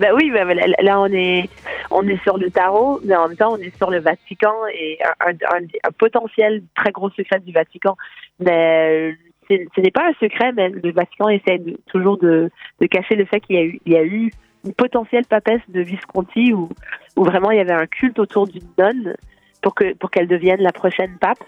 Bah 0.00 0.08
oui, 0.14 0.30
bah, 0.30 0.44
là, 0.80 0.98
on 0.98 1.12
est 1.12 1.50
on 1.90 2.06
est 2.08 2.22
sur 2.22 2.38
le 2.38 2.50
tarot, 2.50 3.00
mais 3.04 3.14
en 3.14 3.28
même 3.28 3.36
temps 3.36 3.52
on 3.52 3.58
est 3.58 3.76
sur 3.76 3.90
le 3.90 3.98
Vatican 3.98 4.54
et 4.72 4.98
un, 5.20 5.90
potentiel 5.98 6.62
très 6.74 6.90
gros 6.90 7.10
secret 7.10 7.40
du 7.40 7.52
Vatican. 7.52 7.96
Mais 8.38 9.12
euh, 9.50 9.56
ce 9.76 9.80
n'est 9.80 9.90
pas 9.90 10.08
un 10.08 10.14
secret, 10.14 10.52
mais 10.52 10.70
le 10.70 10.90
Vatican 10.92 11.28
essaie 11.28 11.60
toujours 11.86 12.16
de, 12.16 12.50
cacher 12.90 13.14
le 13.14 13.26
fait 13.26 13.40
qu'il 13.40 13.78
y 13.84 13.96
a 13.96 14.02
eu 14.02 14.30
une 14.64 14.72
potentielle 14.72 15.26
papesse 15.26 15.60
de 15.68 15.82
Visconti 15.82 16.54
où, 16.54 16.70
vraiment 17.16 17.50
il 17.50 17.58
y 17.58 17.60
avait 17.60 17.72
un 17.72 17.86
culte 17.86 18.18
autour 18.18 18.46
d'une 18.46 18.68
nonne 18.78 19.14
pour 19.60 19.74
que 19.74 19.92
pour 19.94 20.10
qu'elle 20.10 20.28
devienne 20.28 20.62
la 20.62 20.72
prochaine 20.72 21.18
pape. 21.20 21.44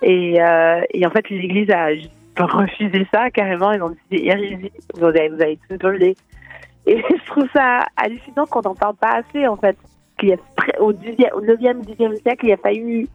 Et, 0.00 0.40
euh, 0.40 0.80
en 1.04 1.10
fait 1.10 1.28
l'Église 1.28 1.70
a 1.70 1.88
refusé 2.38 3.06
ça 3.12 3.30
carrément. 3.30 3.72
Ils 3.72 3.82
ont 3.82 3.94
dit 4.10 4.28
hérésie. 4.28 4.72
Vous 4.94 5.04
avez 5.04 5.28
vous 5.28 5.42
avez 5.42 5.58
tout 5.68 5.76
brûlé. 5.76 6.16
Et 6.86 6.98
je 7.10 7.26
trouve 7.26 7.48
ça 7.52 7.86
hallucinant 7.96 8.46
qu'on 8.46 8.62
n'en 8.62 8.74
parle 8.74 8.96
pas 8.96 9.20
assez, 9.20 9.46
en 9.46 9.56
fait. 9.56 9.76
Qu'il 10.18 10.30
y 10.30 10.32
a, 10.32 10.36
au, 10.80 10.92
10e, 10.92 11.32
au 11.32 11.40
9e, 11.40 11.82
10e 11.84 12.20
siècle, 12.22 12.46
il 12.46 12.52
a 12.52 12.56
fallu 12.56 13.08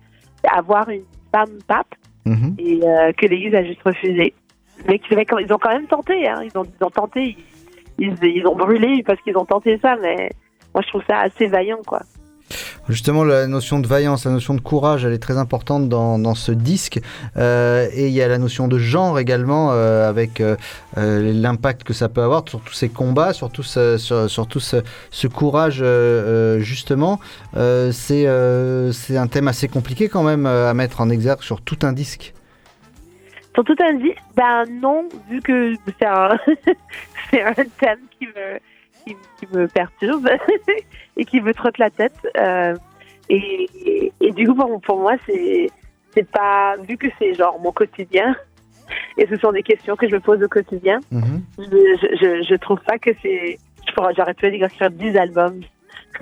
avoir 0.51 0.89
une 0.89 1.03
femme 1.31 1.57
pape 1.67 1.95
Mhm. 2.27 2.55
et 2.59 2.79
euh, 2.83 3.11
que 3.13 3.25
l'Église 3.25 3.55
a 3.55 3.63
juste 3.63 3.81
refusé. 3.83 4.33
Mais 4.87 4.99
ils 5.09 5.53
ont 5.53 5.57
quand 5.57 5.69
même 5.69 5.87
tenté, 5.87 6.27
hein. 6.27 6.41
ils, 6.43 6.57
ont, 6.57 6.63
ils 6.63 6.83
ont 6.85 6.89
tenté, 6.89 7.37
ils, 7.97 8.13
ils, 8.21 8.35
ils 8.35 8.45
ont 8.45 8.55
brûlé 8.55 9.01
parce 9.03 9.19
qu'ils 9.21 9.37
ont 9.37 9.45
tenté 9.45 9.79
ça, 9.81 9.95
mais 9.95 10.29
moi 10.73 10.83
je 10.83 10.89
trouve 10.89 11.03
ça 11.09 11.19
assez 11.21 11.47
vaillant, 11.47 11.81
quoi. 11.87 12.01
Justement, 12.89 13.25
la 13.25 13.47
notion 13.47 13.79
de 13.79 13.87
vaillance, 13.87 14.25
la 14.25 14.31
notion 14.31 14.53
de 14.53 14.61
courage, 14.61 15.03
elle 15.03 15.11
est 15.11 15.21
très 15.21 15.37
importante 15.37 15.89
dans, 15.89 16.17
dans 16.19 16.35
ce 16.35 16.53
disque. 16.53 17.01
Euh, 17.35 17.87
et 17.93 18.07
il 18.07 18.13
y 18.13 18.21
a 18.21 18.27
la 18.29 18.37
notion 18.37 18.69
de 18.69 18.77
genre 18.77 19.19
également, 19.19 19.71
euh, 19.71 20.07
avec 20.07 20.39
euh, 20.39 20.55
euh, 20.97 21.33
l'impact 21.33 21.83
que 21.83 21.93
ça 21.93 22.07
peut 22.07 22.21
avoir 22.21 22.47
sur 22.47 22.61
tous 22.61 22.73
ces 22.73 22.87
combats, 22.87 23.33
sur 23.33 23.51
tout 23.51 23.63
ce, 23.63 23.97
sur, 23.97 24.47
tout 24.47 24.59
ce, 24.61 25.27
courage, 25.27 25.81
euh, 25.81 26.55
euh, 26.55 26.59
justement. 26.59 27.19
C'est 27.53 28.27
un 28.27 29.27
thème 29.27 29.47
assez 29.49 29.67
compliqué 29.67 30.07
quand 30.07 30.23
même 30.23 30.45
à 30.45 30.73
mettre 30.73 31.01
en 31.01 31.09
exergue 31.09 31.41
sur 31.41 31.61
tout 31.61 31.79
un 31.83 31.91
disque. 31.91 32.33
Sur 33.53 33.65
tout 33.65 33.75
un 33.79 33.93
disque, 33.95 34.21
ben 34.35 34.65
non, 34.81 35.09
vu 35.29 35.41
que 35.41 35.73
c'est 35.99 36.05
un, 36.05 36.29
un 37.33 37.53
thème 37.79 37.99
qui 38.17 38.27
me, 38.27 38.59
qui, 39.07 39.15
qui 39.39 39.55
me 39.55 39.67
perturbe 39.67 40.27
et 41.17 41.25
qui 41.25 41.41
me 41.41 41.53
trotte 41.53 41.77
la 41.77 41.89
tête. 41.89 42.15
euh, 42.39 42.75
et, 43.29 43.67
et, 43.85 44.13
et 44.21 44.31
du 44.31 44.47
coup, 44.47 44.55
pour, 44.55 44.79
pour 44.81 44.99
moi, 44.99 45.15
c'est, 45.25 45.67
c'est 46.13 46.29
pas, 46.29 46.75
vu 46.87 46.95
que 46.97 47.07
c'est 47.19 47.33
genre 47.33 47.59
mon 47.59 47.71
quotidien, 47.71 48.35
et 49.17 49.27
ce 49.27 49.35
sont 49.37 49.51
des 49.51 49.63
questions 49.63 49.95
que 49.97 50.07
je 50.07 50.15
me 50.15 50.21
pose 50.21 50.41
au 50.43 50.47
quotidien, 50.47 50.99
Mhm. 51.11 51.41
je, 51.57 51.63
je, 51.63 52.15
je, 52.21 52.43
je 52.49 52.55
trouve 52.55 52.79
pas 52.81 52.97
que 52.97 53.09
c'est, 53.21 53.57
j'aurais 54.15 54.33
pu 54.33 54.45
écrire 54.47 54.89
10 54.91 55.17
albums 55.17 55.59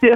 sur 0.00 0.14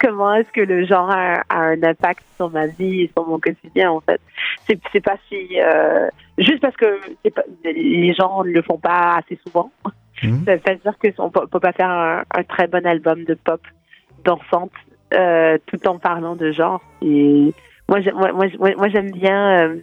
comment 0.00 0.34
est-ce 0.34 0.50
que 0.52 0.60
le 0.60 0.84
genre 0.84 1.10
a, 1.10 1.42
a 1.48 1.58
un 1.58 1.82
impact 1.82 2.22
sur 2.36 2.50
ma 2.50 2.66
vie 2.66 3.02
et 3.02 3.10
sur 3.16 3.26
mon 3.26 3.38
quotidien 3.40 3.90
en 3.90 4.00
fait. 4.00 4.20
C'est, 4.66 5.00
pas 5.00 5.16
si 5.28 5.58
euh, 5.60 6.08
juste 6.38 6.60
parce 6.60 6.76
que 6.76 7.00
pas, 7.30 7.42
les 7.64 8.12
gens 8.14 8.44
ne 8.44 8.50
le 8.50 8.62
font 8.62 8.78
pas 8.78 9.16
assez 9.16 9.38
souvent. 9.46 9.72
Mhm. 10.22 10.44
Ça 10.44 10.54
veut 10.54 10.60
pas 10.60 10.74
dire 10.74 11.14
qu'on 11.16 11.30
peut, 11.30 11.46
peut 11.46 11.60
pas 11.60 11.72
faire 11.72 11.90
un, 11.90 12.42
très 12.44 12.66
bon 12.66 12.84
album 12.86 13.24
de 13.24 13.34
pop 13.34 13.60
dansante 14.24 14.72
euh, 15.14 15.58
tout 15.66 15.86
en 15.88 15.98
parlant 15.98 16.36
de 16.36 16.52
genre. 16.52 16.82
Et 17.02 17.52
moi, 17.88 18.00
j'ai- 18.00 18.12
moi, 18.12 18.32
moi, 18.32 18.46
moi, 18.76 18.88
j'aime 18.88 19.10
bien 19.10 19.68
euh, 19.68 19.76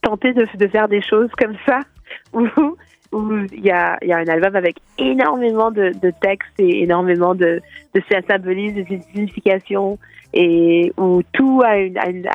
tenter 0.00 0.32
de, 0.32 0.46
faire 0.68 0.88
des 0.88 1.02
choses 1.02 1.30
comme 1.38 1.56
ça 1.66 1.80
où 2.32 2.46
il 3.52 3.64
y 3.64 3.70
a, 3.70 3.98
un 4.02 4.28
album 4.28 4.56
avec 4.56 4.76
énormément 4.98 5.70
de, 5.70 5.92
de 6.00 6.12
textes 6.20 6.58
et 6.58 6.82
énormément 6.82 7.34
de, 7.34 7.60
de 7.94 8.02
symbolisme, 8.28 8.82
de 8.82 9.00
signification, 9.12 9.98
et 10.32 10.92
où 10.96 11.22
tout 11.32 11.62
a, 11.64 11.76
une, 11.78 12.28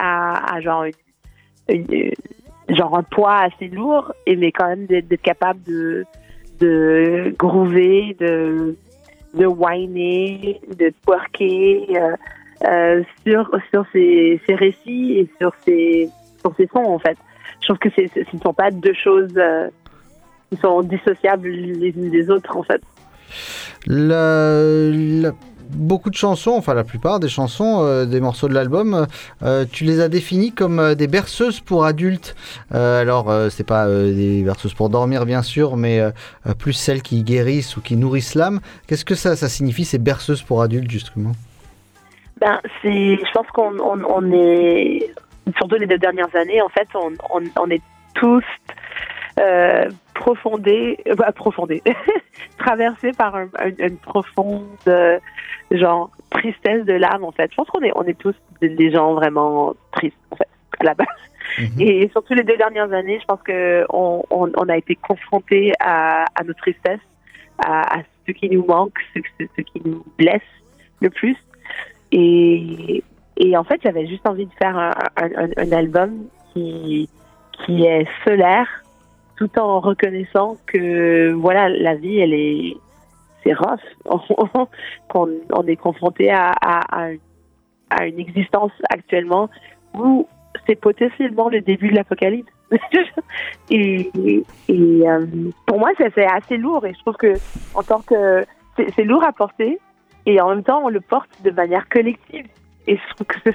genre, 2.69 2.97
un 2.97 3.03
poids 3.03 3.39
assez 3.39 3.67
lourd, 3.69 4.13
mais 4.27 4.51
quand 4.51 4.67
même 4.67 4.85
d'être 4.85 5.21
capable 5.21 5.61
de, 5.63 6.05
de 6.59 7.33
groover, 7.37 8.15
de, 8.19 8.75
de 9.33 9.45
whiner, 9.45 10.59
de 10.75 10.91
twerker 11.05 11.87
euh, 11.95 12.15
euh, 12.67 13.03
sur, 13.25 13.49
sur 13.71 13.85
ces, 13.93 14.39
récits 14.49 15.19
et 15.19 15.29
sur 15.39 15.51
ces, 15.65 16.09
sur 16.39 16.55
sons, 16.73 16.85
en 16.85 16.99
fait. 16.99 17.17
Je 17.61 17.67
trouve 17.67 17.79
que 17.79 17.89
ce 17.89 18.01
ne 18.01 18.41
sont 18.41 18.53
pas 18.53 18.71
deux 18.71 18.93
choses 18.93 19.33
euh, 19.37 19.69
qui 20.49 20.57
sont 20.57 20.81
dissociables 20.81 21.49
les 21.49 21.89
unes 21.89 22.09
des 22.09 22.29
autres, 22.29 22.55
en 22.55 22.63
fait. 22.63 22.81
Beaucoup 25.69 26.09
de 26.09 26.15
chansons, 26.15 26.51
enfin 26.51 26.73
la 26.73 26.83
plupart 26.83 27.19
des 27.19 27.29
chansons, 27.29 27.83
euh, 27.83 28.05
des 28.05 28.19
morceaux 28.21 28.47
de 28.47 28.53
l'album, 28.53 29.07
euh, 29.43 29.65
tu 29.71 29.83
les 29.83 29.99
as 30.01 30.09
définis 30.09 30.51
comme 30.51 30.79
euh, 30.79 30.95
des 30.95 31.07
berceuses 31.07 31.59
pour 31.59 31.85
adultes. 31.85 32.35
Euh, 32.73 33.01
alors, 33.01 33.29
euh, 33.29 33.49
c'est 33.49 33.65
pas 33.65 33.85
euh, 33.87 34.13
des 34.13 34.43
berceuses 34.43 34.73
pour 34.73 34.89
dormir, 34.89 35.25
bien 35.25 35.41
sûr, 35.41 35.77
mais 35.77 35.99
euh, 35.99 36.11
euh, 36.47 36.53
plus 36.53 36.73
celles 36.73 37.01
qui 37.01 37.23
guérissent 37.23 37.77
ou 37.77 37.81
qui 37.81 37.95
nourrissent 37.95 38.35
l'âme. 38.35 38.59
Qu'est-ce 38.87 39.05
que 39.05 39.15
ça, 39.15 39.35
ça 39.35 39.49
signifie, 39.49 39.85
ces 39.85 39.97
berceuses 39.99 40.41
pour 40.43 40.61
adultes, 40.61 40.89
justement? 40.91 41.33
Ben, 42.39 42.59
c'est, 42.81 43.15
je 43.17 43.31
pense 43.33 43.47
qu'on 43.47 43.79
on, 43.79 44.03
on 44.03 44.31
est, 44.31 45.11
surtout 45.57 45.75
les 45.75 45.87
deux 45.87 45.97
dernières 45.97 46.35
années, 46.35 46.61
en 46.61 46.69
fait, 46.69 46.87
on, 46.95 47.69
est 47.71 47.81
tous 48.13 48.43
euh, 49.39 49.89
profondés, 50.13 50.97
euh, 51.07 51.15
bah, 51.15 51.31
profondés, 51.31 51.81
traversés 52.57 53.11
par 53.11 53.35
un- 53.35 53.49
un- 53.59 53.71
une 53.87 53.97
profonde, 53.97 54.65
euh, 54.87 55.19
genre, 55.71 56.09
tristesse 56.29 56.85
de 56.85 56.93
l'âme, 56.93 57.23
en 57.23 57.31
fait. 57.31 57.49
Je 57.51 57.55
pense 57.55 57.67
qu'on 57.69 57.81
est, 57.81 57.91
on 57.95 58.03
est 58.03 58.17
tous 58.17 58.35
des, 58.61 58.91
gens 58.91 59.13
vraiment 59.15 59.73
tristes, 59.91 60.15
en 60.31 60.35
fait, 60.35 60.47
à 60.79 60.83
la 60.83 60.93
base. 60.93 61.07
Et 61.79 62.09
surtout 62.09 62.33
les 62.33 62.43
deux 62.43 62.57
dernières 62.57 62.91
années, 62.93 63.19
je 63.19 63.25
pense 63.25 63.41
que 63.41 63.85
on, 63.89 64.21
on, 64.29 64.51
on 64.55 64.69
a 64.69 64.77
été 64.77 64.95
confrontés 64.95 65.71
à, 65.79 66.25
à 66.35 66.43
nos 66.43 66.53
tristesses, 66.53 66.99
à, 67.65 67.99
à 67.99 68.01
ce 68.27 68.31
qui 68.33 68.49
nous 68.49 68.65
manque, 68.65 68.97
ce, 69.15 69.19
ce, 69.39 69.45
ce 69.55 69.61
qui 69.61 69.81
nous 69.85 70.03
blesse 70.17 70.41
le 71.01 71.09
plus. 71.09 71.37
Et, 72.11 73.03
et 73.37 73.57
en 73.57 73.63
fait, 73.63 73.79
j'avais 73.83 74.07
juste 74.07 74.27
envie 74.27 74.45
de 74.45 74.51
faire 74.61 74.77
un, 74.77 74.91
un- 75.17 75.49
un 75.57 75.71
album 75.71 76.25
qui, 76.53 77.09
qui 77.65 77.83
est 77.85 78.07
solaire, 78.25 78.67
tout 79.37 79.49
en 79.59 79.79
reconnaissant 79.79 80.57
que 80.67 81.31
voilà, 81.31 81.69
la 81.69 81.95
vie, 81.95 82.19
elle 82.19 82.33
est, 82.33 82.77
c'est 83.53 83.93
on 85.53 85.67
est 85.67 85.75
confronté 85.75 86.31
à, 86.31 86.53
une- 87.09 88.19
existence 88.19 88.71
actuellement 88.89 89.49
où 89.93 90.27
c'est 90.65 90.75
potentiellement 90.75 91.49
le 91.49 91.61
début 91.61 91.89
de 91.89 91.95
l'apocalypse. 91.95 92.51
et 93.69 94.11
euh, 94.69 95.25
pour 95.65 95.79
moi, 95.79 95.91
c'est 95.97 96.25
assez 96.25 96.57
lourd 96.57 96.85
et 96.85 96.93
je 96.93 96.99
trouve 96.99 97.15
que 97.15 97.33
en 97.73 97.83
que 98.01 98.45
c'est 98.95 99.03
lourd 99.05 99.23
à 99.23 99.31
porter 99.31 99.79
et 100.25 100.41
en 100.41 100.49
même 100.49 100.63
temps 100.63 100.81
on 100.83 100.89
le 100.89 100.99
porte 100.99 101.29
de 101.43 101.51
manière 101.51 101.87
collective 101.87 102.45
et 102.87 102.97
je 102.97 103.13
trouve 103.13 103.27
que 103.27 103.51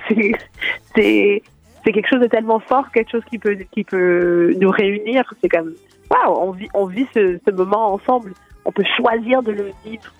c'est 0.94 1.42
quelque 1.84 2.08
chose 2.08 2.20
de 2.20 2.26
tellement 2.26 2.60
fort, 2.60 2.90
quelque 2.90 3.10
chose 3.10 3.24
qui 3.26 3.38
peut 3.84 4.54
nous 4.58 4.70
réunir. 4.70 5.30
C'est 5.42 5.48
comme 5.48 5.74
waouh, 6.10 6.54
on 6.74 6.86
vit 6.86 7.06
ce 7.14 7.50
moment 7.50 7.92
ensemble. 7.92 8.32
On 8.64 8.72
peut 8.72 8.84
choisir 8.96 9.42
de 9.42 9.52
le 9.52 9.72
vivre 9.84 10.12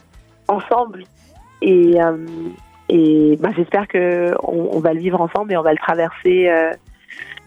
ensemble 0.48 1.04
et 1.60 2.02
euh, 2.02 2.26
et 2.88 3.36
bah, 3.40 3.50
j'espère 3.56 3.88
que 3.88 4.34
on, 4.42 4.76
on 4.76 4.80
va 4.80 4.92
le 4.92 5.00
vivre 5.00 5.20
ensemble 5.20 5.52
et 5.52 5.56
on 5.56 5.62
va 5.62 5.72
le 5.72 5.78
traverser. 5.78 6.48
euh, 6.48 6.72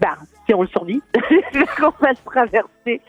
bah, 0.00 0.16
si 0.46 0.54
on 0.54 0.62
le 0.62 0.68
survit, 0.68 1.02
qu'on 1.76 1.92
va 2.00 2.10
le 2.10 2.24
traverser 2.24 3.00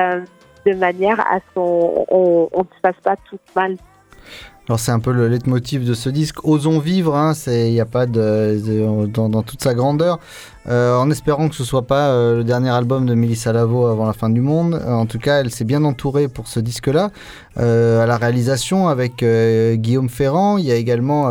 euh, 0.00 0.24
de 0.66 0.74
manière 0.74 1.20
à 1.20 1.38
ce 1.38 1.54
qu'on 1.54 2.04
on, 2.08 2.48
on 2.52 2.60
ne 2.60 2.64
se 2.64 2.80
fasse 2.82 3.00
pas 3.02 3.16
tout 3.28 3.38
mal. 3.54 3.76
Alors 4.68 4.78
c'est 4.78 4.92
un 4.92 5.00
peu 5.00 5.12
le 5.12 5.28
leitmotiv 5.28 5.86
de 5.86 5.94
ce 5.94 6.10
disque. 6.10 6.44
Osons 6.44 6.78
vivre, 6.78 7.16
hein, 7.16 7.32
il 7.46 7.72
n'y 7.72 7.80
a 7.80 7.86
pas 7.86 8.04
de, 8.04 8.60
de- 8.62 9.06
dans, 9.06 9.30
dans 9.30 9.42
toute 9.42 9.62
sa 9.62 9.72
grandeur. 9.72 10.18
Euh, 10.68 10.94
en 10.94 11.10
espérant 11.10 11.48
que 11.48 11.54
ce 11.54 11.64
soit 11.64 11.86
pas 11.86 12.08
euh, 12.08 12.36
le 12.36 12.44
dernier 12.44 12.68
album 12.68 13.06
de 13.06 13.14
Mélissa 13.14 13.54
Lavo 13.54 13.86
avant 13.86 14.06
la 14.06 14.12
fin 14.12 14.28
du 14.28 14.42
monde. 14.42 14.74
Euh, 14.74 14.92
en 14.92 15.06
tout 15.06 15.18
cas, 15.18 15.40
elle 15.40 15.50
s'est 15.50 15.64
bien 15.64 15.82
entourée 15.84 16.28
pour 16.28 16.48
ce 16.48 16.60
disque-là. 16.60 17.10
Euh, 17.58 18.02
à 18.02 18.06
la 18.06 18.18
réalisation 18.18 18.88
avec 18.88 19.22
euh, 19.22 19.76
Guillaume 19.76 20.10
Ferrand, 20.10 20.58
il 20.58 20.66
y 20.66 20.70
a 20.70 20.74
également 20.74 21.30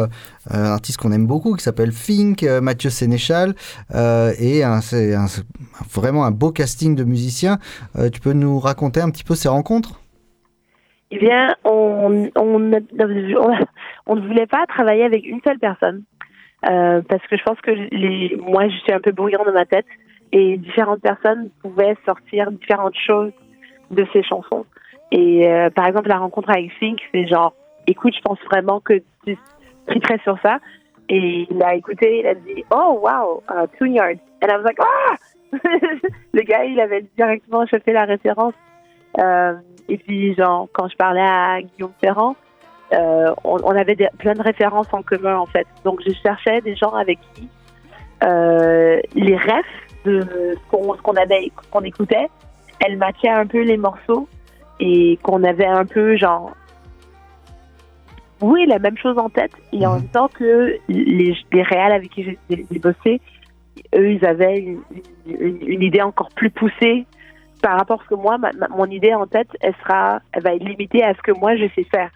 un 0.50 0.64
artiste 0.64 0.98
qu'on 0.98 1.12
aime 1.12 1.28
beaucoup 1.28 1.54
qui 1.56 1.64
s'appelle 1.64 1.92
Fink, 1.92 2.42
Mathieu 2.62 2.90
Sénéchal, 2.90 3.54
et 3.94 4.64
c'est 4.82 5.16
vraiment 5.94 6.26
un 6.26 6.32
beau 6.32 6.52
casting 6.52 6.96
de 6.96 7.04
musiciens. 7.04 7.60
Tu 8.14 8.20
peux 8.22 8.34
nous 8.34 8.60
raconter 8.60 9.02
un 9.02 9.10
petit 9.10 9.26
peu 9.26 9.36
ces 9.36 9.50
rencontres? 9.50 10.00
Eh 11.12 11.18
bien, 11.20 11.56
on, 11.64 12.30
on, 12.36 12.56
on- 12.56 12.60
ne 12.60 14.28
voulait 14.28 14.48
pas 14.48 14.66
travailler 14.68 15.04
avec 15.06 15.26
une 15.26 15.40
seule 15.46 15.60
personne 15.60 16.04
euh, 16.70 17.02
parce 17.08 17.26
que 17.28 17.38
je 17.38 17.44
pense 17.44 17.60
que 17.62 17.72
les, 17.72 18.36
moi, 18.42 18.68
je 18.68 18.76
suis 18.78 18.92
un 18.92 19.00
peu 19.00 19.12
brouillon 19.12 19.44
dans 19.46 19.54
ma 19.54 19.66
tête 19.66 19.86
et 20.34 20.58
différentes 20.58 21.02
personnes 21.02 21.50
pouvaient 21.62 21.96
sortir 22.06 22.52
différentes 22.52 22.98
choses 22.98 23.32
de 23.92 24.06
ces 24.12 24.24
chansons. 24.24 24.66
Et 25.12 25.48
euh, 25.48 25.70
par 25.70 25.88
exemple, 25.88 26.10
la 26.10 26.18
rencontre 26.18 26.50
avec 26.50 26.72
Fink, 26.74 27.00
c'est 27.14 27.26
genre, 27.28 27.54
écoute, 27.88 28.14
je 28.14 28.22
pense 28.22 28.40
vraiment 28.46 28.82
que 28.82 29.02
tu 29.26 29.38
triperais 29.88 30.20
sur 30.24 30.38
ça. 30.42 30.60
Et 31.08 31.48
il 31.50 31.64
a 31.64 31.76
écouté, 31.76 32.20
il 32.20 32.28
a 32.28 32.34
dit, 32.36 32.66
oh 32.72 33.00
wow, 33.02 33.42
uh, 33.50 33.66
Two 33.78 33.86
Yards. 33.86 34.20
And 34.44 34.50
I 34.52 34.58
was 34.58 34.64
like, 34.66 34.80
ah! 34.82 35.16
Le 36.34 36.42
gars, 36.42 36.66
il 36.66 36.78
avait 36.82 37.06
directement 37.16 37.66
chopé 37.66 37.94
la 37.94 38.04
référence. 38.04 38.54
Euh, 39.20 39.54
et 39.90 39.98
puis, 39.98 40.34
genre, 40.36 40.68
quand 40.74 40.88
je 40.90 40.96
parlais 40.96 41.22
à 41.22 41.60
Guillaume 41.62 41.94
Ferrand, 42.02 42.36
euh, 42.94 43.34
on, 43.44 43.58
on 43.64 43.72
avait 43.76 43.96
des- 43.96 44.10
plein 44.18 44.34
de 44.34 44.42
références 44.42 44.94
en 44.94 45.02
commun, 45.02 45.38
en 45.38 45.46
fait. 45.46 45.68
Donc, 45.84 46.02
je 46.06 46.12
cherchais 46.24 46.62
des 46.62 46.76
gens 46.76 46.92
avec 46.94 47.20
qui 47.34 47.48
euh, 48.24 49.00
les 49.16 49.36
refs 49.38 49.66
de 50.06 50.22
ce 50.22 51.02
qu'on 51.02 51.14
avait, 51.16 51.52
écoutait, 51.84 52.28
elles 52.80 52.98
matchaient 52.98 53.30
un 53.30 53.46
peu 53.46 53.62
les 53.62 53.78
morceaux 53.78 54.28
et 54.80 55.18
qu'on 55.24 55.44
avait 55.44 55.66
un 55.66 55.86
peu, 55.86 56.16
genre, 56.16 56.52
oui, 58.42 58.66
la 58.68 58.80
même 58.80 58.98
chose 58.98 59.18
en 59.18 59.30
tête. 59.30 59.52
Et 59.74 59.86
en 59.86 59.96
même 59.96 60.08
temps 60.10 60.28
que 60.28 60.78
les, 60.88 61.36
les 61.52 61.62
réals 61.64 61.92
avec 61.92 62.10
qui 62.12 62.24
j'ai 62.24 62.38
j'ai 62.50 62.80
bossé, 62.80 63.20
eux, 63.96 64.12
ils 64.12 64.26
avaient 64.26 64.60
une, 64.60 64.82
une- 65.28 65.68
une 65.68 65.82
idée 65.82 66.02
encore 66.02 66.30
plus 66.36 66.50
poussée 66.50 67.06
par 67.62 67.78
rapport 67.78 68.00
à 68.00 68.04
ce 68.04 68.10
que 68.10 68.16
moi, 68.16 68.38
ma- 68.38 68.54
ma- 68.54 68.68
mon 68.68 68.86
idée 68.86 69.14
en 69.14 69.28
tête, 69.28 69.50
elle 69.62 69.74
sera, 69.84 70.22
elle 70.34 70.44
va 70.44 70.54
être 70.56 70.64
limitée 70.64 71.04
à 71.04 71.14
ce 71.14 71.22
que 71.22 71.32
moi 71.32 71.56
je 71.56 71.66
sais 71.76 71.84
faire 71.86 72.12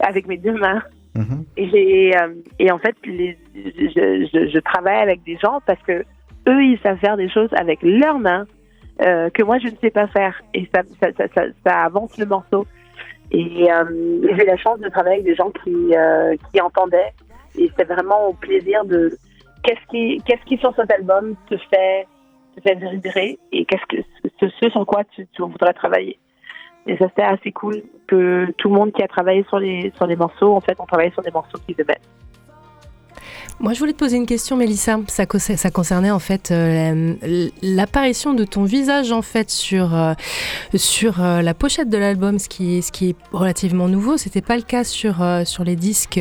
avec 0.00 0.26
mes 0.26 0.36
deux 0.38 0.58
mains. 0.58 0.82
Et 1.58 1.68
j'ai, 1.68 2.16
euh, 2.16 2.34
et 2.58 2.70
en 2.72 2.78
fait, 2.78 2.96
les, 3.04 3.36
je, 3.54 4.28
je, 4.32 4.48
je 4.48 4.58
travaille 4.60 5.00
avec 5.02 5.22
des 5.24 5.36
gens 5.36 5.60
parce 5.66 5.82
que 5.82 6.04
eux, 6.48 6.64
ils 6.64 6.78
savent 6.82 6.98
faire 6.98 7.16
des 7.18 7.28
choses 7.28 7.50
avec 7.52 7.80
leurs 7.82 8.18
mains 8.18 8.46
euh, 9.02 9.28
que 9.30 9.42
moi 9.42 9.58
je 9.58 9.68
ne 9.68 9.76
sais 9.76 9.90
pas 9.90 10.06
faire, 10.06 10.40
et 10.54 10.68
ça, 10.74 10.82
ça, 11.00 11.08
ça, 11.16 11.24
ça, 11.34 11.42
ça 11.64 11.84
avance 11.84 12.16
le 12.18 12.26
morceau. 12.26 12.66
Et 13.30 13.70
euh, 13.70 13.84
j'ai 14.36 14.44
la 14.44 14.56
chance 14.56 14.78
de 14.80 14.88
travailler 14.88 15.16
avec 15.16 15.26
des 15.26 15.34
gens 15.34 15.50
qui, 15.62 15.94
euh, 15.94 16.34
qui 16.50 16.60
entendaient, 16.60 17.12
et 17.58 17.68
c'était 17.68 17.84
vraiment 17.92 18.28
au 18.28 18.32
plaisir 18.32 18.84
de 18.84 19.16
qu'est-ce 19.64 19.86
qui, 19.90 20.22
qu'est-ce 20.26 20.44
qui 20.44 20.56
sur 20.58 20.74
cet 20.76 20.90
album 20.90 21.34
te 21.48 21.56
fait, 21.56 22.06
te 22.56 22.60
fait 22.62 22.74
vibrer, 22.74 23.38
et 23.52 23.64
qu'est-ce 23.64 23.86
que 23.96 24.02
ce, 24.48 24.70
sur 24.70 24.84
quoi 24.86 25.02
tu, 25.14 25.26
tu 25.32 25.42
voudrais 25.42 25.72
travailler. 25.72 26.18
Et 26.86 26.96
ça, 26.96 27.06
c'était 27.08 27.22
assez 27.22 27.52
cool 27.52 27.82
que 28.08 28.46
tout 28.58 28.68
le 28.68 28.74
monde 28.74 28.92
qui 28.92 29.02
a 29.02 29.08
travaillé 29.08 29.44
sur 29.48 29.58
les, 29.58 29.92
sur 29.96 30.06
les 30.06 30.16
morceaux, 30.16 30.54
en 30.54 30.60
fait, 30.60 30.78
ont 30.80 30.86
travaillé 30.86 31.12
sur 31.12 31.22
des 31.22 31.30
morceaux 31.30 31.58
qu'ils 31.66 31.80
aimaient. 31.80 32.00
Moi, 33.60 33.74
je 33.74 33.78
voulais 33.78 33.92
te 33.92 33.98
poser 33.98 34.16
une 34.16 34.26
question, 34.26 34.56
Mélissa. 34.56 34.98
Ça, 35.06 35.24
co- 35.26 35.38
ça 35.38 35.70
concernait 35.70 36.10
en 36.10 36.18
fait 36.18 36.50
euh, 36.50 37.14
l'apparition 37.62 38.34
de 38.34 38.44
ton 38.44 38.64
visage 38.64 39.12
en 39.12 39.22
fait 39.22 39.50
sur 39.50 39.94
euh, 39.94 40.14
sur 40.74 41.22
euh, 41.22 41.42
la 41.42 41.54
pochette 41.54 41.88
de 41.88 41.98
l'album, 41.98 42.40
ce 42.40 42.48
qui 42.48 42.78
est 42.78 42.80
ce 42.80 42.90
qui 42.90 43.10
est 43.10 43.16
relativement 43.30 43.86
nouveau. 43.86 44.16
C'était 44.16 44.40
pas 44.40 44.56
le 44.56 44.62
cas 44.62 44.82
sur 44.82 45.16
sur 45.44 45.62
les 45.62 45.76
disques 45.76 46.20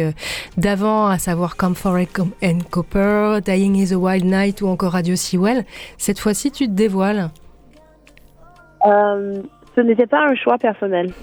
d'avant, 0.58 1.08
à 1.08 1.18
savoir 1.18 1.56
Comfort 1.58 1.98
and 2.44 2.60
Copper, 2.70 3.40
Dying 3.44 3.76
is 3.76 3.94
a 3.94 3.98
Wild 3.98 4.26
Night 4.26 4.62
ou 4.62 4.68
encore 4.68 4.92
Radio 4.92 5.16
Sewell. 5.16 5.66
Cette 5.98 6.20
fois-ci, 6.20 6.52
tu 6.52 6.68
te 6.68 6.74
dévoiles. 6.74 7.32
Euh, 8.86 9.42
ce 9.76 9.82
n'était 9.82 10.08
pas 10.08 10.26
un 10.28 10.36
choix 10.36 10.58
personnel. 10.58 11.12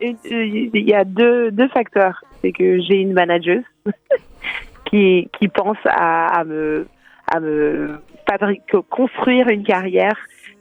Une- 0.00 0.16
Il 0.24 0.88
y 0.88 0.94
a 0.94 1.04
deux, 1.04 1.50
deux 1.50 1.68
facteurs. 1.68 2.22
C'est 2.40 2.52
que 2.52 2.80
j'ai 2.80 2.96
une 3.00 3.12
manageuse 3.12 3.64
qui, 4.84 5.28
qui 5.38 5.48
pense 5.48 5.78
à, 5.84 6.26
à 6.40 6.44
me, 6.44 6.86
à 7.32 7.40
me 7.40 8.00
fabriquer, 8.28 8.78
construire 8.90 9.48
une 9.48 9.64
carrière 9.64 10.16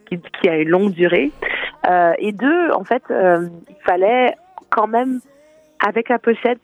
qui, 0.10 0.20
qui 0.42 0.50
a 0.50 0.58
une 0.58 0.70
longue 0.70 0.92
durée. 0.94 1.32
Euh, 1.88 2.14
et 2.18 2.32
deux, 2.32 2.72
en 2.72 2.84
fait, 2.84 3.04
euh, 3.12 3.48
il 3.70 3.76
fallait 3.86 4.34
quand 4.70 4.88
même, 4.88 5.20
avec 5.86 6.10
la 6.10 6.18
pochette, 6.18 6.60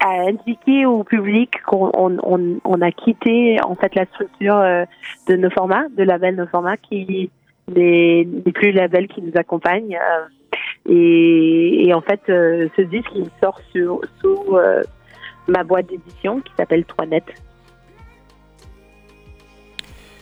à 0.00 0.28
indiquer 0.28 0.86
au 0.86 1.04
public 1.04 1.50
qu'on 1.66 1.90
on, 1.94 2.16
on, 2.22 2.58
on 2.64 2.80
a 2.80 2.90
quitté 2.90 3.58
en 3.62 3.74
fait 3.74 3.94
la 3.94 4.06
structure 4.06 4.56
euh, 4.56 4.84
de 5.28 5.36
nos 5.36 5.50
formats, 5.50 5.88
de 5.96 6.02
label 6.02 6.36
nos 6.36 6.46
formats, 6.46 6.76
qui 6.76 7.30
n'est 7.68 8.26
n'est 8.26 8.52
plus 8.52 8.72
le 8.72 8.78
label 8.78 9.08
qui 9.08 9.22
nous 9.22 9.32
accompagne. 9.36 9.96
euh, 9.96 10.24
et, 10.88 11.86
et 11.86 11.94
en 11.94 12.00
fait, 12.00 12.20
euh, 12.28 12.68
ce 12.76 12.82
disque 12.82 13.10
il 13.14 13.26
sort 13.40 13.60
sur, 13.72 14.00
sous 14.20 14.56
euh, 14.56 14.82
ma 15.46 15.62
boîte 15.62 15.86
d'édition 15.86 16.40
qui 16.40 16.52
s'appelle 16.56 16.84
3net. 16.84 17.22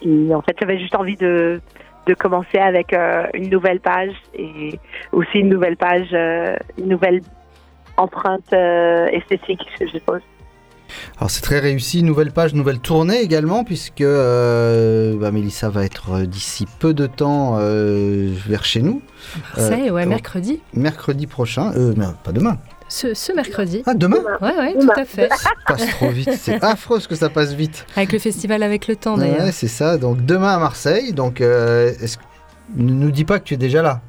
Et 0.03 0.35
en 0.35 0.43
fait, 0.43 0.57
j'avais 0.61 0.79
juste 0.79 0.95
envie 0.95 1.17
de, 1.17 1.61
de 2.07 2.15
commencer 2.15 2.59
avec 2.59 2.93
euh, 2.93 3.27
une 3.35 3.51
nouvelle 3.51 3.81
page 3.81 4.15
et 4.35 4.79
aussi 5.13 5.39
une 5.39 5.49
nouvelle 5.49 5.77
page, 5.77 6.09
euh, 6.13 6.57
une 6.79 6.89
nouvelle 6.89 7.21
empreinte 7.99 8.53
euh, 8.53 9.07
esthétique, 9.09 9.61
je 9.81 9.87
suppose. 9.87 10.21
Alors 11.19 11.31
c'est 11.31 11.43
très 11.43 11.59
réussi, 11.59 12.03
nouvelle 12.03 12.33
page, 12.33 12.55
nouvelle 12.55 12.79
tournée 12.79 13.21
également, 13.21 13.63
puisque 13.63 14.01
euh, 14.01 15.17
bah, 15.19 15.31
Mélissa 15.31 15.69
va 15.69 15.85
être 15.85 16.13
euh, 16.15 16.27
d'ici 16.27 16.67
peu 16.79 16.95
de 16.95 17.07
temps 17.07 17.57
euh, 17.59 18.33
vers 18.47 18.65
chez 18.65 18.81
nous. 18.81 19.03
Marseille, 19.55 19.91
Euh, 19.91 19.93
ouais, 19.93 20.07
mercredi. 20.07 20.61
Mercredi 20.73 21.27
prochain, 21.27 21.73
euh, 21.77 21.93
mais 21.97 22.07
pas 22.25 22.33
demain, 22.33 22.57
Ce, 22.89 23.13
ce 23.13 23.33
mercredi. 23.33 23.83
Ah, 23.85 23.93
demain 23.93 24.17
Ouais, 24.41 24.57
ouais, 24.57 24.75
tout 24.81 24.89
à 24.97 25.05
fait. 25.05 25.29
ça 25.37 25.51
passe 25.67 25.87
trop 25.91 26.09
vite, 26.09 26.31
c'est 26.41 26.63
affreux 26.65 27.01
ce 27.01 27.09
que 27.09 27.17
ça 27.17 27.29
passe 27.29 27.53
vite. 27.53 27.85
Avec 27.95 28.13
le 28.13 28.19
festival 28.19 28.63
avec 28.63 28.89
le 28.89 28.97
temps, 28.97 29.19
d'ailleurs. 29.19 29.43
Ouais, 29.45 29.53
c'est 29.53 29.69
ça, 29.69 29.99
donc 29.99 30.25
demain 30.25 30.55
à 30.55 30.59
Marseille, 30.59 31.13
donc 31.13 31.43
euh, 31.43 31.93
ne 32.77 32.93
nous 32.95 33.11
dis 33.11 33.27
pas 33.27 33.39
que 33.41 33.45
tu 33.45 33.53
es 33.55 33.59
déjà 33.59 33.83
là. 33.83 34.01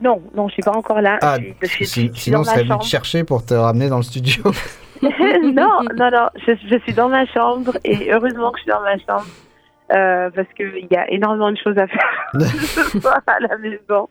Non, 0.00 0.22
non, 0.34 0.48
je 0.48 0.54
suis 0.54 0.62
pas 0.62 0.76
encore 0.76 1.00
là. 1.00 1.18
Ah, 1.22 1.36
je 1.38 1.44
suis, 1.44 1.56
je 1.60 1.66
suis- 1.66 1.86
si- 1.86 2.06
je 2.08 2.12
suis 2.12 2.20
sinon 2.24 2.40
on 2.40 2.44
serait 2.44 2.56
venu 2.58 2.68
te 2.68 2.72
chambre. 2.74 2.84
chercher 2.84 3.24
pour 3.24 3.44
te 3.44 3.54
ramener 3.54 3.88
dans 3.88 3.96
le 3.96 4.02
studio. 4.02 4.42
non, 5.02 5.80
non, 5.96 6.10
non, 6.10 6.28
je, 6.46 6.78
suis 6.84 6.94
dans 6.94 7.08
ma 7.08 7.26
chambre 7.26 7.76
et 7.84 8.10
heureusement 8.12 8.50
que 8.50 8.58
je 8.58 8.62
suis 8.62 8.70
dans 8.70 8.80
ma 8.80 8.96
chambre 8.98 9.26
euh, 9.92 10.30
parce 10.30 10.48
qu'il 10.56 10.86
y 10.90 10.96
a 10.96 11.10
énormément 11.10 11.50
de 11.50 11.58
choses 11.62 11.76
à 11.76 11.86
faire 11.86 12.30
ce 12.40 13.00
soir 13.00 13.20
à 13.26 13.40
la 13.40 13.58
maison 13.58 14.08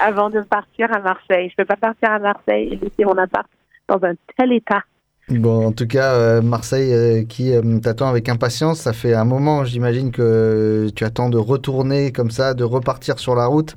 avant 0.00 0.28
de 0.30 0.40
partir 0.42 0.92
à 0.94 1.00
Marseille. 1.00 1.50
Je 1.50 1.56
peux 1.56 1.64
pas 1.64 1.76
partir 1.76 2.10
à 2.10 2.18
Marseille 2.18 2.68
et 2.72 2.76
laisser 2.76 3.04
mon 3.04 3.16
appart 3.16 3.46
dans 3.88 4.02
un 4.06 4.14
tel 4.36 4.52
état. 4.52 4.82
Bon, 5.28 5.66
en 5.66 5.72
tout 5.72 5.88
cas, 5.88 6.14
euh, 6.14 6.40
Marseille 6.40 6.92
euh, 6.92 7.24
qui 7.24 7.52
euh, 7.52 7.80
t'attend 7.80 8.06
avec 8.06 8.28
impatience. 8.28 8.78
Ça 8.82 8.92
fait 8.92 9.12
un 9.12 9.24
moment, 9.24 9.64
j'imagine, 9.64 10.12
que 10.12 10.86
tu 10.94 11.02
attends 11.02 11.30
de 11.30 11.36
retourner 11.36 12.12
comme 12.12 12.30
ça, 12.30 12.54
de 12.54 12.62
repartir 12.62 13.18
sur 13.18 13.34
la 13.34 13.46
route 13.46 13.74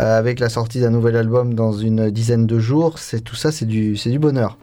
euh, 0.00 0.18
avec 0.18 0.40
la 0.40 0.48
sortie 0.48 0.80
d'un 0.80 0.90
nouvel 0.90 1.16
album 1.16 1.52
dans 1.52 1.72
une 1.72 2.10
dizaine 2.10 2.46
de 2.46 2.58
jours. 2.58 2.98
C'est 2.98 3.20
tout 3.20 3.34
ça, 3.34 3.52
c'est 3.52 3.66
du, 3.66 3.96
c'est 3.96 4.08
du 4.08 4.18
bonheur. 4.18 4.56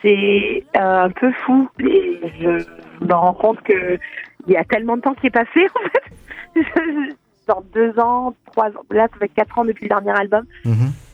C'est 0.00 0.62
un 0.76 1.10
peu 1.10 1.32
fou 1.44 1.68
et 1.80 2.20
je 2.40 2.64
me 3.04 3.12
rends 3.12 3.34
compte 3.34 3.60
que 3.62 3.98
il 4.46 4.52
y 4.52 4.56
a 4.56 4.62
tellement 4.62 4.96
de 4.96 5.02
temps 5.02 5.14
qui 5.14 5.26
est 5.26 5.30
passé 5.30 5.66
en 5.74 5.88
fait. 5.88 6.62
Dans 7.48 7.64
deux 7.74 7.98
ans, 7.98 8.34
trois 8.52 8.68
ans, 8.68 8.84
là 8.90 9.08
ça 9.12 9.18
fait 9.18 9.28
quatre 9.28 9.58
ans 9.58 9.64
depuis 9.64 9.84
le 9.84 9.88
dernier 9.88 10.12
album. 10.12 10.44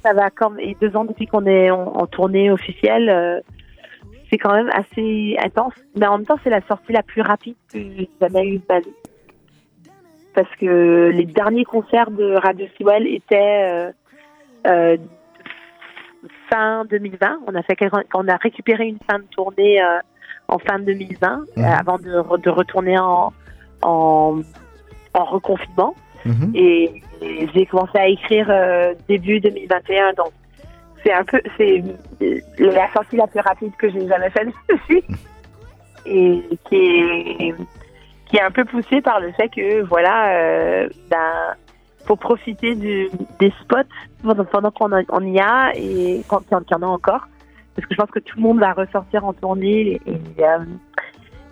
ça 0.03 0.13
va 0.13 0.29
comme 0.29 0.59
et 0.61 0.77
deux 0.83 0.95
ans 0.97 1.05
depuis 1.07 1.27
qu'on 1.27 1.47
est 1.47 1.71
en, 1.71 1.95
en 1.95 2.07
tournée 2.07 2.51
officielle. 2.51 3.43
C'est 4.33 4.39
quand 4.39 4.55
même 4.55 4.71
assez 4.73 5.37
intense, 5.45 5.75
mais 5.95 6.07
en 6.07 6.17
même 6.17 6.27
temps 6.27 6.39
c'est 6.43 6.49
la 6.51 6.63
sortie 6.63 6.93
la 6.93 7.03
plus 7.03 7.21
rapide 7.21 7.55
que 7.71 7.79
j'ai 7.79 8.09
jamais 8.21 8.47
eue 8.49 8.59
de 8.59 8.65
ma 8.69 8.81
vie. 8.81 8.95
Parce 10.35 10.49
que 10.59 11.11
les 11.13 11.27
derniers 11.27 11.65
concerts 11.67 12.11
de 12.11 12.33
Radio 12.37 12.67
Sewell 12.79 13.07
étaient 13.07 13.65
euh, 13.71 13.93
euh, 14.67 14.97
fin 16.51 16.85
2020. 16.87 17.41
On 17.47 17.55
a 17.55 17.63
fait 17.63 17.77
on 18.15 18.27
a 18.29 18.37
récupéré 18.37 18.87
une 18.87 18.99
fin 19.11 19.19
de 19.19 19.25
tournée 19.31 19.83
euh, 19.83 19.99
en 20.49 20.59
fin 20.59 20.79
2020 20.79 21.33
euh, 21.33 21.61
Mhm. 21.61 21.65
avant 21.65 21.99
de, 21.99 22.11
re- 22.19 22.41
de 22.41 22.49
retourner 22.51 22.99
en, 22.99 23.33
en, 23.83 24.41
en 25.13 25.25
reconfinement. 25.25 25.95
Mhm. 26.25 26.53
Et, 26.55 27.03
et 27.21 27.49
j'ai 27.55 27.67
commencé 27.67 27.99
à 27.99 28.07
écrire 28.09 28.51
début 29.09 29.41
2021. 29.41 30.15
Donc, 30.15 30.33
c'est 31.03 31.13
un 31.13 31.25
peu, 31.25 31.41
c'est 31.57 31.83
la 32.59 32.93
sortie 32.93 33.17
la 33.17 33.27
plus 33.27 33.41
rapide 33.41 33.73
que 33.77 33.91
j'ai 33.91 34.07
jamais 34.07 34.31
faite 34.31 34.49
dessus. 34.69 35.03
Et 36.05 36.43
qui 36.69 36.77
est, 36.77 37.55
qui 38.27 38.37
est 38.37 38.43
un 38.43 38.51
peu 38.51 38.65
poussée 38.65 39.01
par 39.01 39.21
le 39.21 39.31
fait 39.33 39.49
que, 39.49 39.83
voilà, 39.83 40.35
euh, 40.35 40.89
ben, 41.11 41.55
faut 42.05 42.17
profiter 42.17 42.75
des 42.75 43.53
spots 43.61 43.77
pendant, 44.23 44.45
pendant 44.45 44.71
qu'on 44.71 45.23
y 45.23 45.39
a 45.39 45.73
et 45.77 46.25
quand 46.29 46.43
il 46.51 46.55
y 46.55 46.75
en 46.75 46.83
a 46.83 46.87
encore. 46.87 47.29
Parce 47.75 47.87
que 47.87 47.95
je 47.95 48.01
pense 48.01 48.11
que 48.11 48.19
tout 48.19 48.37
le 48.37 48.43
monde 48.43 48.59
va 48.59 48.73
ressortir 48.73 49.25
en 49.25 49.33
tournée 49.33 50.01
et, 50.07 50.21
euh, 50.41 50.59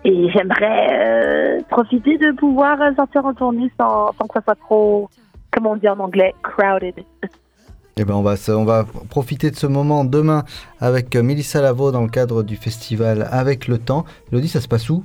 j'aimerais 0.03 0.87
euh, 0.91 1.61
profiter 1.69 2.17
de 2.17 2.31
pouvoir 2.31 2.77
sortir 2.95 3.25
en 3.25 3.33
tournée 3.33 3.71
sans, 3.79 4.11
sans 4.13 4.27
que 4.27 4.33
ça 4.33 4.41
soit 4.43 4.55
trop, 4.55 5.09
comment 5.51 5.71
on 5.71 5.75
dit 5.77 5.87
en 5.87 5.99
anglais, 5.99 6.33
crowded. 6.43 6.95
Eh 8.01 8.03
ben 8.03 8.15
on 8.15 8.23
va, 8.23 8.85
profiter 9.09 9.51
de 9.51 9.55
ce 9.55 9.67
moment 9.67 10.03
demain 10.03 10.43
avec 10.79 11.15
euh, 11.15 11.21
Mélissa 11.21 11.61
Lavo 11.61 11.91
dans 11.91 12.01
le 12.01 12.09
cadre 12.09 12.41
du 12.41 12.55
festival 12.55 13.27
Avec 13.29 13.67
le 13.67 13.77
temps. 13.77 14.05
Elodie, 14.31 14.47
ça 14.47 14.59
se 14.59 14.67
passe 14.67 14.89
où? 14.89 15.03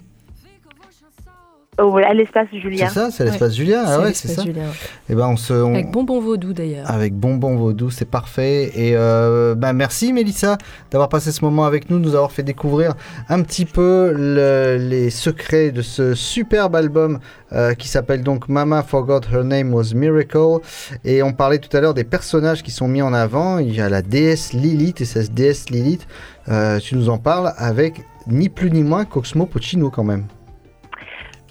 Oh, 1.79 1.95
à 1.99 2.15
l'espace 2.15 2.49
Julien. 2.53 2.89
C'est 2.89 2.95
ça, 2.95 3.11
c'est 3.11 3.25
l'espace 3.25 3.55
Julien 3.55 3.83
Ah 3.87 3.97
c'est 4.15 4.29
ouais, 4.29 4.35
ça. 4.35 4.43
Julien. 4.45 4.63
Eh 5.11 5.15
ben 5.15 5.29
on 5.29 5.37
se, 5.37 5.53
on- 5.53 5.75
Avec 5.75 5.91
Bonbon 5.91 6.21
Vaudou, 6.23 6.55
d'ailleurs. 6.55 6.91
Avec 6.91 7.13
Bonbon 7.15 7.57
Vaudou, 7.57 7.91
c'est 7.91 8.07
parfait. 8.09 8.73
Et 8.75 8.97
euh, 8.97 9.55
bah, 9.55 9.75
merci 9.75 10.15
Mélissa 10.15 10.57
d'avoir 10.91 11.11
passé 11.11 11.33
ce 11.33 11.45
moment 11.45 11.67
avec 11.67 11.91
nous, 11.91 11.99
de 11.99 12.05
nous 12.05 12.15
avoir 12.15 12.33
fait 12.33 12.43
découvrir 12.43 12.95
un 13.29 13.43
petit 13.43 13.67
peu 13.67 14.11
le- 14.17 14.79
les 14.81 15.11
secrets 15.11 15.71
de 15.71 15.83
ce 15.83 16.15
superbe 16.15 16.75
album 16.77 17.19
euh, 17.53 17.75
qui 17.75 17.89
s'appelle 17.89 18.23
donc 18.23 18.49
Mama 18.49 18.83
Forgot 18.83 19.21
Her 19.31 19.45
Name 19.45 19.75
Was 19.75 19.93
Miracle. 19.95 20.61
Et 21.05 21.23
on 21.23 21.35
parlait 21.35 21.59
tout 21.59 21.77
à 21.77 21.81
l'heure 21.83 21.93
des 21.95 22.05
personnages 22.05 22.63
qui 22.63 22.71
sont 22.71 22.89
mis 22.89 23.03
en 23.03 23.13
avant. 23.13 23.59
Il 23.59 23.75
y 23.75 23.83
a 23.83 23.91
la 23.91 24.01
déesse 24.01 24.55
Lilith 24.55 25.03
et 25.03 25.05
cette 25.05 25.35
déesse 25.35 25.69
Lilith, 25.69 26.07
euh, 26.49 26.79
tu 26.79 26.95
nous 26.97 27.11
en 27.11 27.19
parles 27.19 27.53
avec 27.59 28.01
ni 28.29 28.49
plus 28.49 28.71
ni 28.71 28.83
moins 28.83 29.05
qu'Oxmo 29.05 29.45
Puccino 29.45 29.91
quand 29.91 30.05
même. 30.05 30.25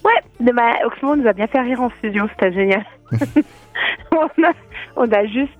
Ouais, 0.06 0.20
mais 0.40 0.52
ma, 0.52 0.84
Oxmo 0.86 1.16
nous 1.16 1.26
a 1.26 1.32
bien 1.32 1.46
fait 1.48 1.60
rire 1.60 1.80
en 1.82 1.90
studio, 1.90 2.26
c'était 2.30 2.52
génial. 2.52 2.84
on, 4.12 4.42
a, 4.44 4.52
on 4.96 5.10
a 5.12 5.24
juste, 5.26 5.52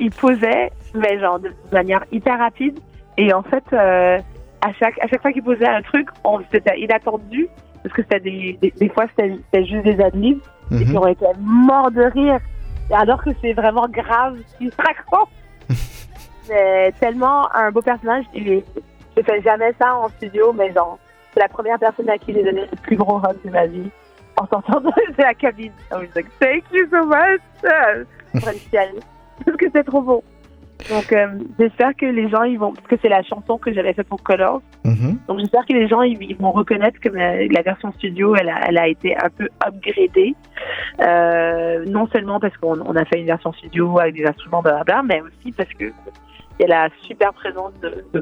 il 0.00 0.10
posait, 0.10 0.70
mais 0.94 1.18
genre 1.20 1.38
de 1.38 1.52
manière 1.70 2.04
hyper 2.10 2.38
rapide. 2.38 2.78
Et 3.16 3.32
en 3.32 3.42
fait, 3.42 3.62
euh, 3.72 4.18
à, 4.60 4.72
chaque, 4.80 4.98
à 5.02 5.06
chaque 5.08 5.22
fois 5.22 5.32
qu'il 5.32 5.42
posait 5.44 5.68
un 5.68 5.82
truc, 5.82 6.08
on- 6.24 6.40
c'était 6.50 6.80
inattendu, 6.80 7.48
parce 7.82 7.94
que 7.94 8.02
c'était 8.02 8.20
des, 8.20 8.58
des, 8.60 8.70
des 8.76 8.88
fois, 8.88 9.04
c'était 9.10 9.36
c'était 9.52 9.66
juste 9.66 9.84
des 9.84 10.00
adlibs. 10.02 10.40
Et 10.70 10.74
Mhm. 10.74 10.84
puis 10.86 10.96
on 10.98 11.06
était 11.06 11.26
morts 11.38 11.90
de 11.90 12.02
rire, 12.02 12.38
alors 12.92 13.22
que 13.22 13.30
c'est 13.40 13.52
vraiment 13.52 13.86
grave 13.88 14.38
ce 14.48 14.56
qu'il 14.58 14.70
raconte. 14.78 15.28
c'est 16.42 16.92
tellement 16.98 17.54
un 17.54 17.70
beau 17.70 17.82
personnage. 17.82 18.24
Et 18.34 18.64
je 19.16 19.22
fais 19.22 19.42
jamais 19.42 19.72
ça 19.78 19.94
en 19.96 20.08
studio, 20.08 20.52
mais 20.52 20.72
genre, 20.72 20.98
c'est 21.32 21.40
la 21.40 21.48
première 21.48 21.78
personne 21.78 22.08
à 22.10 22.18
qui 22.18 22.32
j'ai 22.32 22.42
donné 22.42 22.62
le 22.70 22.76
plus 22.82 22.96
gros 22.96 23.18
hug 23.18 23.36
de 23.44 23.50
ma 23.50 23.66
vie 23.66 23.90
en 24.36 24.46
sortant 24.46 24.80
de 24.80 24.90
la 25.18 25.34
cabine. 25.34 25.72
I 25.90 25.94
was 25.94 26.08
like, 26.14 26.26
thank 26.40 26.64
you 26.72 26.86
so 26.90 27.04
much! 27.06 27.40
Parce 29.44 29.56
que 29.56 29.66
c'est 29.74 29.84
trop 29.84 30.02
beau. 30.02 30.24
Donc, 30.90 31.12
euh, 31.12 31.28
j'espère 31.60 31.94
que 31.94 32.06
les 32.06 32.28
gens, 32.28 32.42
ils 32.42 32.58
vont, 32.58 32.72
parce 32.72 32.86
que 32.88 32.96
c'est 33.00 33.08
la 33.08 33.22
chanson 33.22 33.56
que 33.56 33.72
j'avais 33.72 33.92
faite 33.92 34.08
pour 34.08 34.20
Colors. 34.22 34.62
Mhm. 34.84 35.18
Donc, 35.28 35.38
j'espère 35.38 35.64
que 35.64 35.72
les 35.74 35.86
gens, 35.86 36.02
ils, 36.02 36.20
ils 36.22 36.36
vont 36.36 36.50
reconnaître 36.50 36.98
que 36.98 37.08
ma- 37.08 37.36
la 37.36 37.62
version 37.62 37.92
studio, 37.92 38.34
elle 38.34 38.48
a, 38.48 38.58
elle 38.66 38.78
a 38.78 38.88
été 38.88 39.16
un 39.16 39.28
peu 39.30 39.48
upgradée. 39.64 40.34
Euh, 41.00 41.84
non 41.86 42.08
seulement 42.08 42.40
parce 42.40 42.56
qu'on 42.56 42.80
on 42.80 42.96
a 42.96 43.04
fait 43.04 43.20
une 43.20 43.26
version 43.26 43.52
studio 43.52 43.98
avec 44.00 44.14
des 44.16 44.24
instruments, 44.26 44.60
blablabla, 44.60 45.02
mais 45.04 45.20
aussi 45.20 45.52
parce 45.52 45.72
que 45.74 45.84
il 46.58 46.62
y 46.62 46.64
a 46.64 46.68
la 46.84 46.88
super 47.02 47.32
présence 47.32 47.72
de, 47.80 48.04
de. 48.12 48.20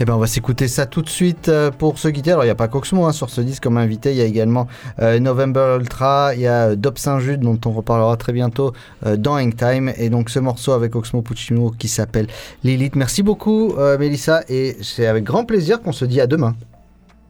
Eh 0.00 0.04
ben, 0.04 0.14
on 0.14 0.18
va 0.18 0.26
s'écouter 0.28 0.68
ça 0.68 0.86
tout 0.86 1.02
de 1.02 1.08
suite 1.08 1.48
euh, 1.48 1.70
pour 1.70 1.98
ce 1.98 2.08
guitare. 2.08 2.34
Alors, 2.34 2.44
il 2.44 2.46
n'y 2.46 2.52
a 2.52 2.54
pas 2.54 2.68
Coxmo 2.68 3.04
hein, 3.04 3.12
sur 3.12 3.30
ce 3.30 3.40
disque 3.40 3.64
comme 3.64 3.78
invité. 3.78 4.12
Il 4.12 4.16
y 4.16 4.20
a 4.20 4.24
également 4.24 4.68
euh, 5.00 5.18
November 5.18 5.76
Ultra. 5.80 6.34
Il 6.34 6.40
y 6.40 6.46
a 6.46 6.68
euh, 6.68 6.76
Dob 6.76 6.98
Saint-Jude, 6.98 7.40
dont 7.40 7.58
on 7.66 7.72
reparlera 7.72 8.16
très 8.16 8.32
bientôt 8.32 8.72
euh, 9.06 9.16
dans 9.16 9.36
Hang 9.36 9.54
Time. 9.56 9.92
Et 9.96 10.08
donc, 10.08 10.30
ce 10.30 10.38
morceau 10.38 10.72
avec 10.72 10.94
Oxmo 10.94 11.22
Puccino 11.22 11.72
qui 11.76 11.88
s'appelle 11.88 12.28
Lilith. 12.62 12.94
Merci 12.94 13.22
beaucoup, 13.24 13.74
euh, 13.76 13.98
Mélissa. 13.98 14.42
Et 14.48 14.76
c'est 14.82 15.06
avec 15.06 15.24
grand 15.24 15.44
plaisir 15.44 15.82
qu'on 15.82 15.92
se 15.92 16.04
dit 16.04 16.20
à 16.20 16.28
demain. 16.28 16.54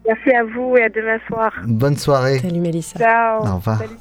Merci 0.07 0.31
à 0.31 0.45
vous 0.45 0.77
et 0.77 0.85
à 0.85 0.89
demain 0.89 1.19
soir. 1.27 1.53
Bonne 1.67 1.97
soirée. 1.97 2.39
Salut 2.39 2.61
Mélissa. 2.61 2.99
Ciao. 2.99 3.47
Au 3.47 3.57
revoir. 3.57 3.79
Salut. 3.79 3.97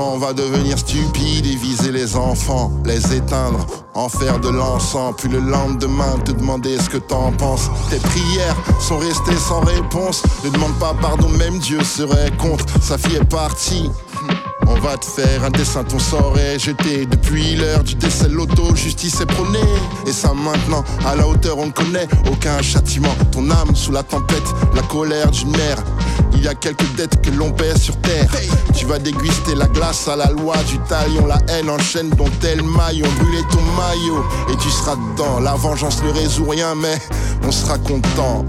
On 0.00 0.18
va 0.18 0.32
devenir 0.32 0.78
stupide 0.78 1.46
et 1.46 1.56
viser 1.56 1.92
les 1.92 2.16
enfants, 2.16 2.70
les 2.84 3.14
éteindre, 3.14 3.66
en 3.94 4.08
faire 4.08 4.38
de 4.38 4.48
l'encens. 4.48 5.14
Puis 5.16 5.28
le 5.28 5.38
lendemain, 5.38 6.18
te 6.24 6.32
demander 6.32 6.78
ce 6.78 6.88
que 6.88 6.96
t'en 6.96 7.32
penses. 7.32 7.70
Tes 7.90 7.98
prières 7.98 8.56
sont 8.80 8.98
restées 8.98 9.36
sans 9.36 9.60
réponse. 9.60 10.22
Ne 10.44 10.50
demande 10.50 10.74
pas 10.78 10.94
pardon, 11.00 11.28
même 11.30 11.58
Dieu 11.58 11.82
serait 11.82 12.30
contre. 12.38 12.64
Sa 12.80 12.96
fille 12.98 13.16
est 13.16 13.24
partie. 13.24 13.90
On 14.66 14.74
va 14.80 14.96
te 14.96 15.04
faire 15.04 15.44
un 15.44 15.50
dessin, 15.50 15.84
ton 15.84 15.98
sort 15.98 16.38
est 16.38 16.58
jeté. 16.58 17.04
Depuis 17.04 17.56
l'heure 17.56 17.82
du 17.82 17.94
décès, 17.94 18.28
l'auto, 18.28 18.74
justice 18.74 19.20
est 19.20 19.26
prônée. 19.26 19.58
Et 20.06 20.12
ça 20.12 20.32
maintenant, 20.32 20.84
à 21.04 21.14
la 21.16 21.26
hauteur, 21.26 21.58
on 21.58 21.66
ne 21.66 21.72
connaît 21.72 22.08
aucun 22.30 22.62
châtiment. 22.62 23.14
Ton 23.32 23.50
âme 23.50 23.74
sous 23.74 23.92
la 23.92 24.02
tempête, 24.02 24.42
la 24.74 24.82
colère 24.82 25.30
d'une 25.30 25.50
mère. 25.50 25.78
Il 26.34 26.42
y 26.44 26.48
a 26.48 26.54
quelques 26.54 26.94
dettes 26.96 27.20
que 27.22 27.30
l'on 27.30 27.52
paie 27.52 27.78
sur 27.78 27.96
terre. 28.00 28.30
Tu 28.74 28.86
vas 28.86 28.98
déguster 28.98 29.54
la 29.54 29.66
glace 29.66 30.08
à 30.08 30.16
la 30.16 30.30
loi 30.30 30.56
du 30.68 30.78
talion. 30.80 31.26
La 31.26 31.38
haine 31.48 31.70
enchaîne 31.70 32.10
dont 32.10 32.30
tel 32.40 32.62
maillon. 32.62 33.08
Brûler 33.18 33.42
ton 33.50 33.62
maillot 33.62 34.24
et 34.50 34.56
tu 34.56 34.70
seras 34.70 34.96
dedans. 34.96 35.40
La 35.40 35.54
vengeance 35.54 36.02
ne 36.02 36.10
résout 36.10 36.48
rien, 36.48 36.74
mais 36.74 36.98
on 37.46 37.52
sera 37.52 37.78
content. 37.78 38.44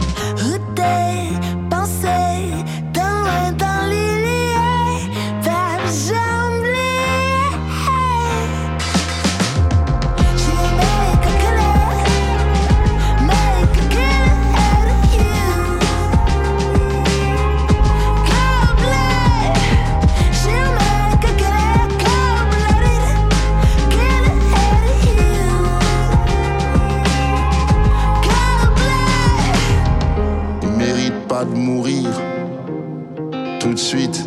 De 33.73 33.79
suite. 33.79 34.25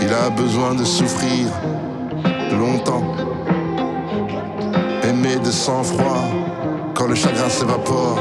Il 0.00 0.12
a 0.12 0.30
besoin 0.30 0.74
de 0.74 0.84
souffrir 0.84 1.48
longtemps. 2.52 3.02
Aimer 5.02 5.36
de 5.44 5.50
sang-froid 5.50 6.24
quand 6.94 7.08
le 7.08 7.14
chagrin 7.14 7.48
s'évapore. 7.48 8.18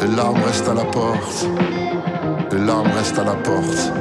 Les 0.00 0.14
larmes 0.14 0.42
restent 0.44 0.68
à 0.68 0.74
la 0.74 0.84
porte. 0.84 1.46
Les 2.52 2.58
larmes 2.58 2.90
restent 2.96 3.18
à 3.18 3.24
la 3.24 3.34
porte. 3.34 3.92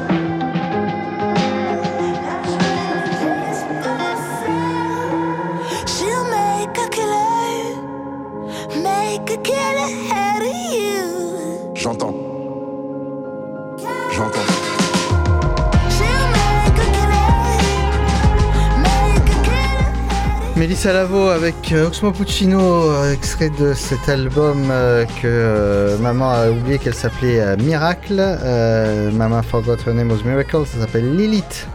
Killer. 20.77 20.87
Mélissa 20.87 20.93
Lavo 20.93 21.29
avec 21.29 21.71
euh, 21.71 21.87
Oxmo 21.87 22.11
Puccino, 22.11 22.59
euh, 22.59 23.11
extrait 23.13 23.49
de 23.49 23.73
cet 23.73 24.09
album 24.09 24.67
euh, 24.69 25.05
que 25.21 25.99
maman 26.01 26.29
a 26.29 26.49
oublié 26.49 26.77
qu'elle 26.77 26.93
s'appelait 26.93 27.57
Miracle. 27.57 28.17
Euh, 28.19 29.11
Mama 29.11 29.41
forgot 29.41 29.77
her 29.85 29.93
name 29.93 30.11
was 30.11 30.23
Miracle, 30.23 30.65
ça 30.65 30.79
s'appelle 30.79 31.15
Lilith. 31.15 31.67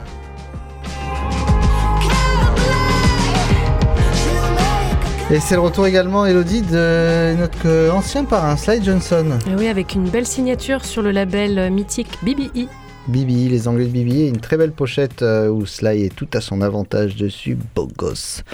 Et 5.31 5.41
c'est 5.41 5.55
le 5.55 5.63
retour 5.63 5.87
également, 5.87 6.27
Elodie, 6.27 6.63
de 6.63 7.35
notre 7.37 7.91
ancien 7.91 8.25
parrain, 8.25 8.57
Sly 8.57 8.85
Johnson. 8.85 9.25
Et 9.51 9.55
oui, 9.57 9.67
avec 9.67 9.95
une 9.95 10.09
belle 10.11 10.27
signature 10.27 10.85
sur 10.85 11.03
le 11.03 11.11
label 11.11 11.71
mythique 11.71 12.19
BBE. 12.23 12.69
Bibi, 13.09 13.49
les 13.49 13.67
Anglais 13.67 13.87
de 13.87 13.91
Bibi, 13.91 14.23
et 14.23 14.29
une 14.29 14.39
très 14.41 14.57
belle 14.57 14.73
pochette 14.73 15.23
où 15.23 15.67
Sly 15.67 16.05
est 16.05 16.15
tout 16.15 16.29
à 16.35 16.41
son 16.41 16.61
avantage 16.61 17.17
dessus, 17.17 17.57
beau 17.75 17.89
gosse. 17.97 18.45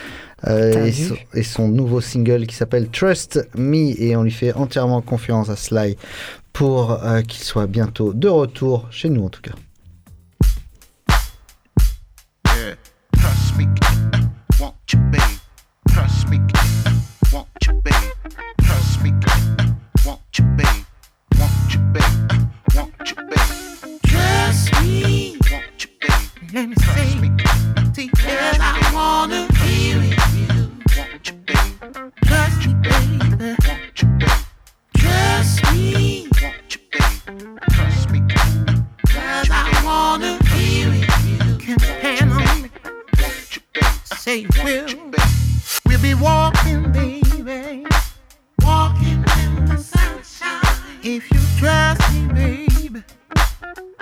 Euh, 0.46 0.86
et, 0.86 0.92
son, 0.92 1.16
et 1.34 1.42
son 1.42 1.66
nouveau 1.66 2.00
single 2.00 2.46
qui 2.46 2.54
s'appelle 2.54 2.88
Trust 2.90 3.48
Me, 3.56 4.00
et 4.00 4.14
on 4.14 4.22
lui 4.22 4.30
fait 4.30 4.52
entièrement 4.52 5.00
confiance 5.02 5.48
à 5.48 5.56
Sly 5.56 5.96
pour 6.52 6.92
euh, 6.92 7.22
qu'il 7.22 7.42
soit 7.42 7.66
bientôt 7.66 8.12
de 8.12 8.28
retour 8.28 8.86
chez 8.92 9.08
nous 9.08 9.24
en 9.24 9.30
tout 9.30 9.42
cas. 9.42 9.54
Yeah, 12.46 12.76
trust 13.16 13.56
me, 13.56 13.64
uh, 13.64 14.20
won't 14.60 14.74
you, 14.92 15.00
babe? 15.10 15.22
Trust 15.88 16.28
me, 16.28 16.36
uh, 16.36 16.92
won't 17.32 17.48
you, 17.66 17.72
babe? 17.82 17.94
Trust 18.62 19.02
me, 19.02 19.10
uh, 19.10 19.72
won't 20.06 20.20
you, 20.38 20.44
babe? 20.56 20.84
Won't 21.36 21.74
you, 21.74 21.80
babe? 21.92 22.04
Uh, 22.30 22.36
won't 22.76 23.10
you, 23.10 23.16
babe? 23.26 24.00
Trust 24.06 24.70
me, 24.82 25.36
won't 25.50 25.82
you, 25.82 25.90
babe? 26.00 26.54
Let 26.54 26.68
me 26.68 26.76
say, 26.76 27.18
me, 27.18 27.30
because 27.92 28.58
I 28.60 28.90
wanna 28.94 29.47
Trust 31.80 32.66
me, 32.66 32.74
baby. 32.82 33.54
Won't 33.68 34.02
you, 34.02 34.08
babe? 34.18 34.30
Trust 34.96 35.72
me, 35.72 36.28
won't 36.42 36.74
you, 36.74 36.80
babe? 36.90 37.60
Trust 37.70 38.10
me, 38.10 38.20
cause 39.06 39.48
I 39.48 39.82
wanna 39.84 40.38
be 40.42 40.86
with 40.88 41.26
you. 41.28 41.76
Can 42.00 42.32
on 42.32 42.62
me. 42.62 42.70
Say 44.06 44.38
you 44.38 44.48
will. 44.64 44.88
We'll 45.86 46.02
be 46.02 46.14
walking, 46.14 46.90
baby. 46.90 47.86
Walking 48.62 49.24
in 49.38 49.64
the 49.66 49.78
sunshine. 49.78 50.82
If 51.04 51.30
you 51.30 51.40
trust 51.60 52.02
me, 52.12 52.26
baby. 52.34 53.04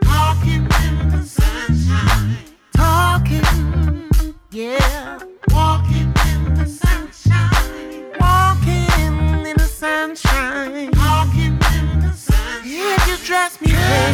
Talking 0.02 0.66
in 0.86 1.10
the 1.10 1.22
sunshine. 1.22 2.38
Talking, 2.72 4.24
yeah. 4.50 5.18
Walking 5.50 5.95
sunshine. 9.76 10.90
Walking 10.96 11.58
in 11.76 12.00
the 12.00 12.12
sunshine. 12.14 12.62
If 12.64 13.08
you 13.08 13.16
trust 13.18 13.60
me, 13.60 13.72
baby. 13.72 14.05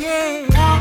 yeah. 0.00 0.79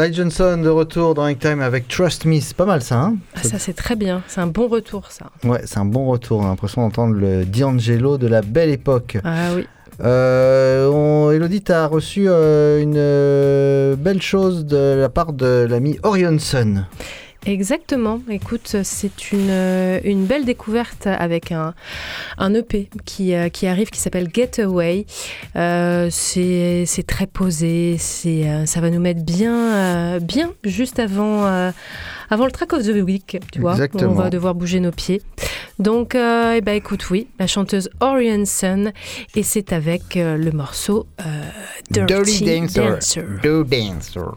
Sly 0.00 0.14
Johnson 0.14 0.62
de 0.64 0.70
retour 0.70 1.12
dans 1.12 1.30
Time 1.34 1.60
avec 1.60 1.86
Trust 1.86 2.24
Me, 2.24 2.40
c'est 2.40 2.56
pas 2.56 2.64
mal 2.64 2.80
ça, 2.80 3.00
hein? 3.00 3.16
Ah, 3.34 3.42
ça 3.42 3.58
c'est 3.58 3.74
très 3.74 3.96
bien, 3.96 4.22
c'est 4.28 4.40
un 4.40 4.46
bon 4.46 4.66
retour 4.66 5.10
ça. 5.10 5.26
Ouais, 5.44 5.60
c'est 5.66 5.76
un 5.76 5.84
bon 5.84 6.06
retour. 6.06 6.40
On 6.40 6.46
a 6.46 6.48
l'impression 6.48 6.80
d'entendre 6.80 7.14
le 7.16 7.44
D'Angelo 7.44 8.16
de 8.16 8.26
la 8.26 8.40
belle 8.40 8.70
époque. 8.70 9.18
Ah 9.24 9.48
oui. 9.54 9.66
Euh, 10.02 10.88
on, 10.88 11.30
Elodie, 11.32 11.60
tu 11.62 11.72
as 11.72 11.86
reçu 11.86 12.24
euh, 12.28 12.80
une 12.80 12.94
euh, 12.96 13.94
belle 13.94 14.22
chose 14.22 14.64
de 14.64 14.96
la 14.98 15.10
part 15.10 15.34
de 15.34 15.66
l'ami 15.68 15.98
Orionson. 16.02 16.86
Exactement. 17.46 18.20
Écoute, 18.28 18.76
c'est 18.82 19.32
une, 19.32 19.48
euh, 19.50 20.00
une 20.04 20.26
belle 20.26 20.44
découverte 20.44 21.06
avec 21.06 21.52
un, 21.52 21.74
un 22.38 22.54
EP 22.54 22.90
qui, 23.04 23.34
euh, 23.34 23.48
qui 23.48 23.66
arrive 23.66 23.90
qui 23.90 23.98
s'appelle 23.98 24.28
Getaway. 24.32 25.06
Euh, 25.56 26.08
c'est 26.10 27.04
très 27.06 27.26
posé, 27.26 27.96
ça 27.98 28.80
va 28.80 28.90
nous 28.90 29.00
mettre 29.00 29.22
bien, 29.22 30.18
bien 30.18 30.52
juste 30.64 30.98
avant, 30.98 31.72
avant 32.30 32.44
le 32.44 32.52
track 32.52 32.72
of 32.74 32.82
the 32.84 33.02
week, 33.02 33.38
tu 33.52 33.60
vois. 33.60 33.72
Exactement. 33.72 34.12
On 34.12 34.14
va 34.14 34.30
devoir 34.30 34.54
bouger 34.54 34.80
nos 34.80 34.92
pieds. 34.92 35.22
Donc, 35.78 36.14
euh, 36.14 36.56
eh 36.58 36.60
ben, 36.60 36.74
écoute, 36.74 37.08
oui, 37.08 37.28
la 37.38 37.46
chanteuse 37.46 37.88
Orion 38.00 38.44
Sun, 38.44 38.92
et 39.34 39.42
c'est 39.42 39.72
avec 39.72 40.14
le 40.14 40.50
morceau 40.50 41.06
euh, 41.20 41.24
Dirty, 41.90 42.44
Dancer. 42.44 43.24
Dirty 43.42 43.88
Dancer. 43.88 44.34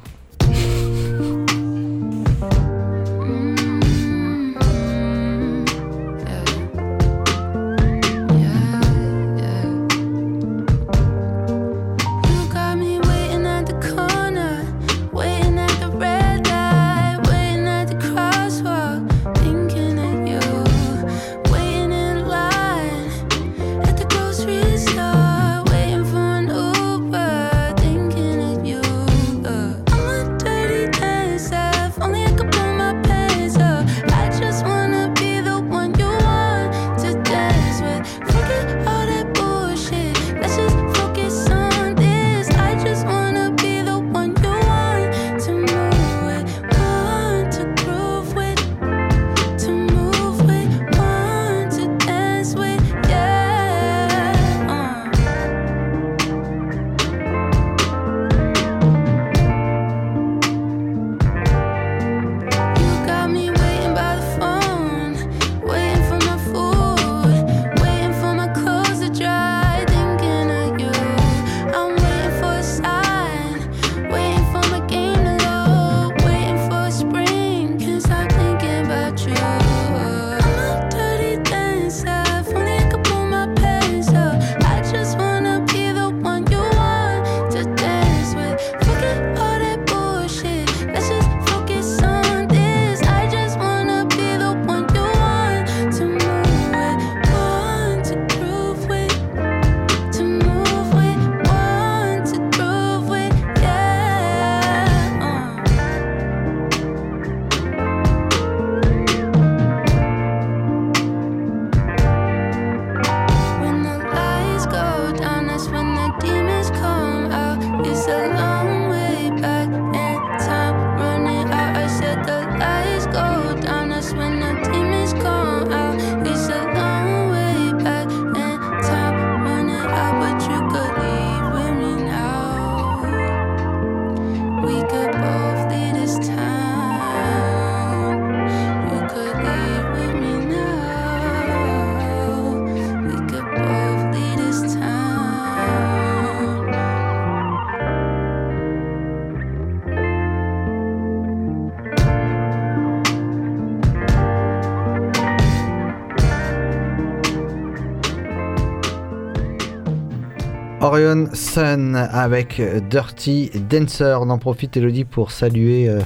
Sun 161.34 161.96
avec 161.96 162.62
Dirty 162.90 163.52
Dancer. 163.70 164.18
On 164.22 164.30
en 164.30 164.38
profite, 164.38 164.76
Elodie, 164.78 165.06
pour 165.06 165.32
saluer 165.32 165.88
euh, 165.88 166.00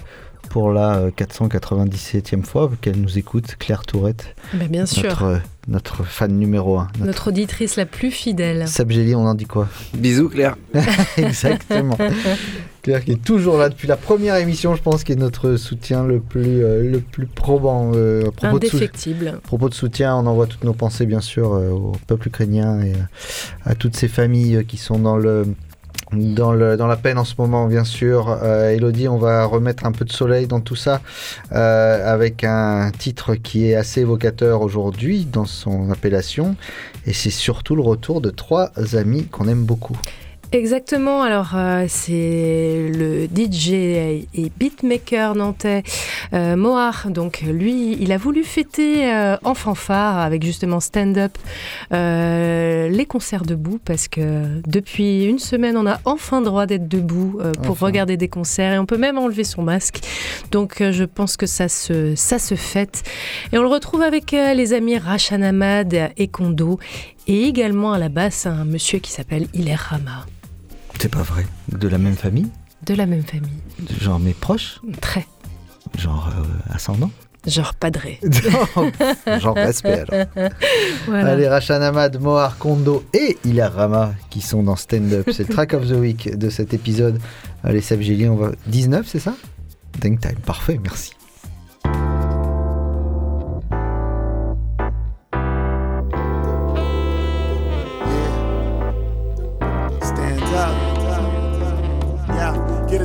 pour 0.58 0.72
la 0.72 0.96
euh, 0.96 1.12
497e 1.12 2.42
fois 2.42 2.72
qu'elle 2.82 3.00
nous 3.00 3.20
écoute, 3.20 3.58
Claire 3.60 3.86
Tourette. 3.86 4.36
Ben, 4.56 4.68
bien 4.68 4.88
sûr. 4.88 5.04
Notre, 5.04 5.24
euh, 5.24 5.38
notre 5.68 6.04
fan 6.04 6.32
numéro 6.36 6.80
1. 6.80 6.88
Notre 7.02 7.28
auditrice 7.28 7.76
la 7.76 7.86
plus 7.86 8.10
fidèle. 8.10 8.68
Sabgeli, 8.68 9.14
on 9.14 9.28
en 9.28 9.36
dit 9.36 9.46
quoi? 9.46 9.68
Bisous 9.94 10.30
Claire. 10.30 10.56
Exactement. 11.18 11.96
Claire 12.82 13.04
qui 13.06 13.12
est 13.12 13.24
toujours 13.24 13.58
là 13.60 13.70
depuis 13.70 13.88
la 13.88 13.98
première 13.98 14.38
émission, 14.38 14.74
je 14.76 14.82
pense, 14.82 15.04
qui 15.04 15.12
est 15.12 15.16
notre 15.16 15.58
soutien 15.58 16.04
le 16.04 16.22
plus, 16.22 16.64
euh, 16.64 16.90
le 16.90 17.02
plus 17.02 17.28
probant. 17.28 17.92
euh, 17.94 18.28
à 18.28 18.32
propos 18.32 18.58
de 18.58 18.66
sou- 18.66 18.78
Indéfectible. 18.78 19.28
à 19.28 19.32
propos 19.34 19.70
de 19.70 19.76
soutien, 19.76 20.16
on 20.16 20.26
envoie 20.26 20.48
toutes 20.48 20.64
nos 20.64 20.74
pensées, 20.74 21.06
bien 21.06 21.22
sûr, 21.22 21.54
euh, 21.54 21.70
au 21.70 21.92
peuple 22.08 22.30
ukrainien 22.30 22.82
et 22.82 22.94
euh, 22.94 23.64
à 23.66 23.76
toutes 23.76 23.96
ces 23.96 24.08
familles 24.08 24.56
euh, 24.56 24.64
qui 24.64 24.78
sont 24.78 24.98
dans 24.98 25.18
le. 25.18 25.46
Dans, 26.12 26.54
le, 26.54 26.78
dans 26.78 26.88
la 26.88 26.96
peine 26.96 27.18
en 27.18 27.26
ce 27.26 27.34
moment, 27.38 27.68
bien 27.68 27.84
sûr. 27.84 28.30
Euh, 28.42 28.70
Elodie, 28.70 29.08
on 29.08 29.18
va 29.18 29.46
remettre 29.46 29.86
un 29.86 29.92
peu 29.92 30.06
de 30.06 30.12
soleil 30.12 30.48
dans 30.48 30.62
tout 30.62 30.76
ça 30.76 31.02
euh, 31.52 32.14
avec 32.14 32.44
un 32.46 32.92
titre 32.98 33.36
qui 33.36 33.70
est 33.70 33.76
assez 33.76 34.02
évocateur 34.02 34.62
aujourd'hui 34.62 35.26
dans 35.26 35.46
son 35.46 35.92
appellation. 35.92 36.56
Et 37.06 37.14
c'est 37.14 37.30
surtout 37.30 37.76
le 37.76 37.82
retour 37.82 38.22
de 38.22 38.30
trois 38.30 38.72
amis 38.94 39.26
qu'on 39.26 39.48
aime 39.48 39.66
beaucoup. 39.66 40.00
Exactement, 40.54 41.24
alors 41.24 41.52
euh, 41.56 41.86
c'est 41.90 42.90
le 42.96 43.26
DJ 43.26 43.70
et 43.74 44.52
beatmaker 44.58 45.36
nantais 45.36 45.84
euh, 46.34 46.56
Mohar. 46.56 47.08
Donc 47.10 47.42
lui, 47.42 47.98
il 48.00 48.14
a 48.14 48.18
voulu 48.18 48.46
fêter 48.46 49.14
euh, 49.14 49.36
en 49.44 49.54
fanfare 49.56 50.18
avec 50.20 50.44
justement 50.44 50.80
stand-up 50.80 51.38
euh, 51.92 52.88
les 52.88 53.06
concerts 53.06 53.44
debout 53.44 53.80
parce 53.84 54.08
que 54.08 54.62
depuis 54.66 55.26
une 55.26 55.38
semaine, 55.40 55.76
on 55.76 55.86
a 55.86 56.00
enfin 56.06 56.40
droit 56.42 56.66
d'être 56.66 56.88
debout 56.88 57.40
pour 57.64 57.72
Enfin. 57.74 57.86
regarder 57.88 58.16
des 58.16 58.30
concerts 58.30 58.74
et 58.74 58.80
on 58.80 58.86
peut 58.86 58.98
même 58.98 59.18
enlever 59.18 59.44
son 59.44 59.64
masque. 59.64 60.00
Donc 60.52 60.78
je 60.80 61.04
pense 61.04 61.36
que 61.36 61.46
ça 61.46 61.68
se, 61.68 62.16
ça 62.16 62.40
se 62.40 62.56
fête. 62.56 63.04
Et 63.52 63.58
on 63.58 63.62
le 63.64 63.68
retrouve 63.68 64.02
avec 64.02 64.32
les 64.32 64.72
amis 64.74 64.98
Rachan 64.98 65.42
Ahmad 65.42 65.94
et 66.16 66.28
Kondo 66.30 66.80
et 67.28 67.44
également 67.44 67.92
à 67.92 68.00
la 68.00 68.08
basse 68.08 68.46
un 68.46 68.64
monsieur 68.64 69.00
qui 69.00 69.12
s'appelle 69.12 69.48
Hilaire 69.54 69.88
Rama. 69.92 70.26
C'est 71.00 71.10
pas 71.10 71.22
vrai. 71.22 71.46
De 71.72 71.88
la 71.88 71.98
même 71.98 72.16
famille 72.16 72.48
De 72.86 72.94
la 72.94 73.06
même 73.06 73.24
famille. 73.24 73.52
Genre 74.02 74.20
mes 74.20 74.34
proches 74.34 74.80
Très. 75.02 75.26
Genre 75.98 76.30
euh, 76.38 76.74
ascendant 76.74 77.12
Genre 77.46 77.76
padré. 77.76 78.20
J'en 79.40 79.54
respect 79.54 80.04
alors. 80.10 80.26
Voilà. 81.06 81.32
Allez, 81.32 81.48
Rachan 81.48 81.82
Ahmad, 81.82 82.20
Mohar 82.20 82.58
Kondo 82.58 83.06
et 83.14 83.38
Hilar 83.46 83.72
Rama 83.74 84.14
qui 84.30 84.42
sont 84.42 84.64
dans 84.64 84.76
Stand 84.76 85.14
Up. 85.14 85.30
C'est 85.32 85.48
le 85.48 85.54
track 85.54 85.74
of 85.74 85.88
the 85.88 85.94
week 85.94 86.36
de 86.38 86.50
cet 86.50 86.74
épisode. 86.74 87.20
Allez, 87.64 87.80
Seb 87.80 88.02
Gélier, 88.02 88.28
on 88.28 88.36
va. 88.36 88.52
19, 88.68 89.08
c'est 89.08 89.20
ça? 89.20 89.34
Dang 90.02 90.20
time, 90.20 90.36
parfait, 90.46 90.78
merci. 90.84 91.12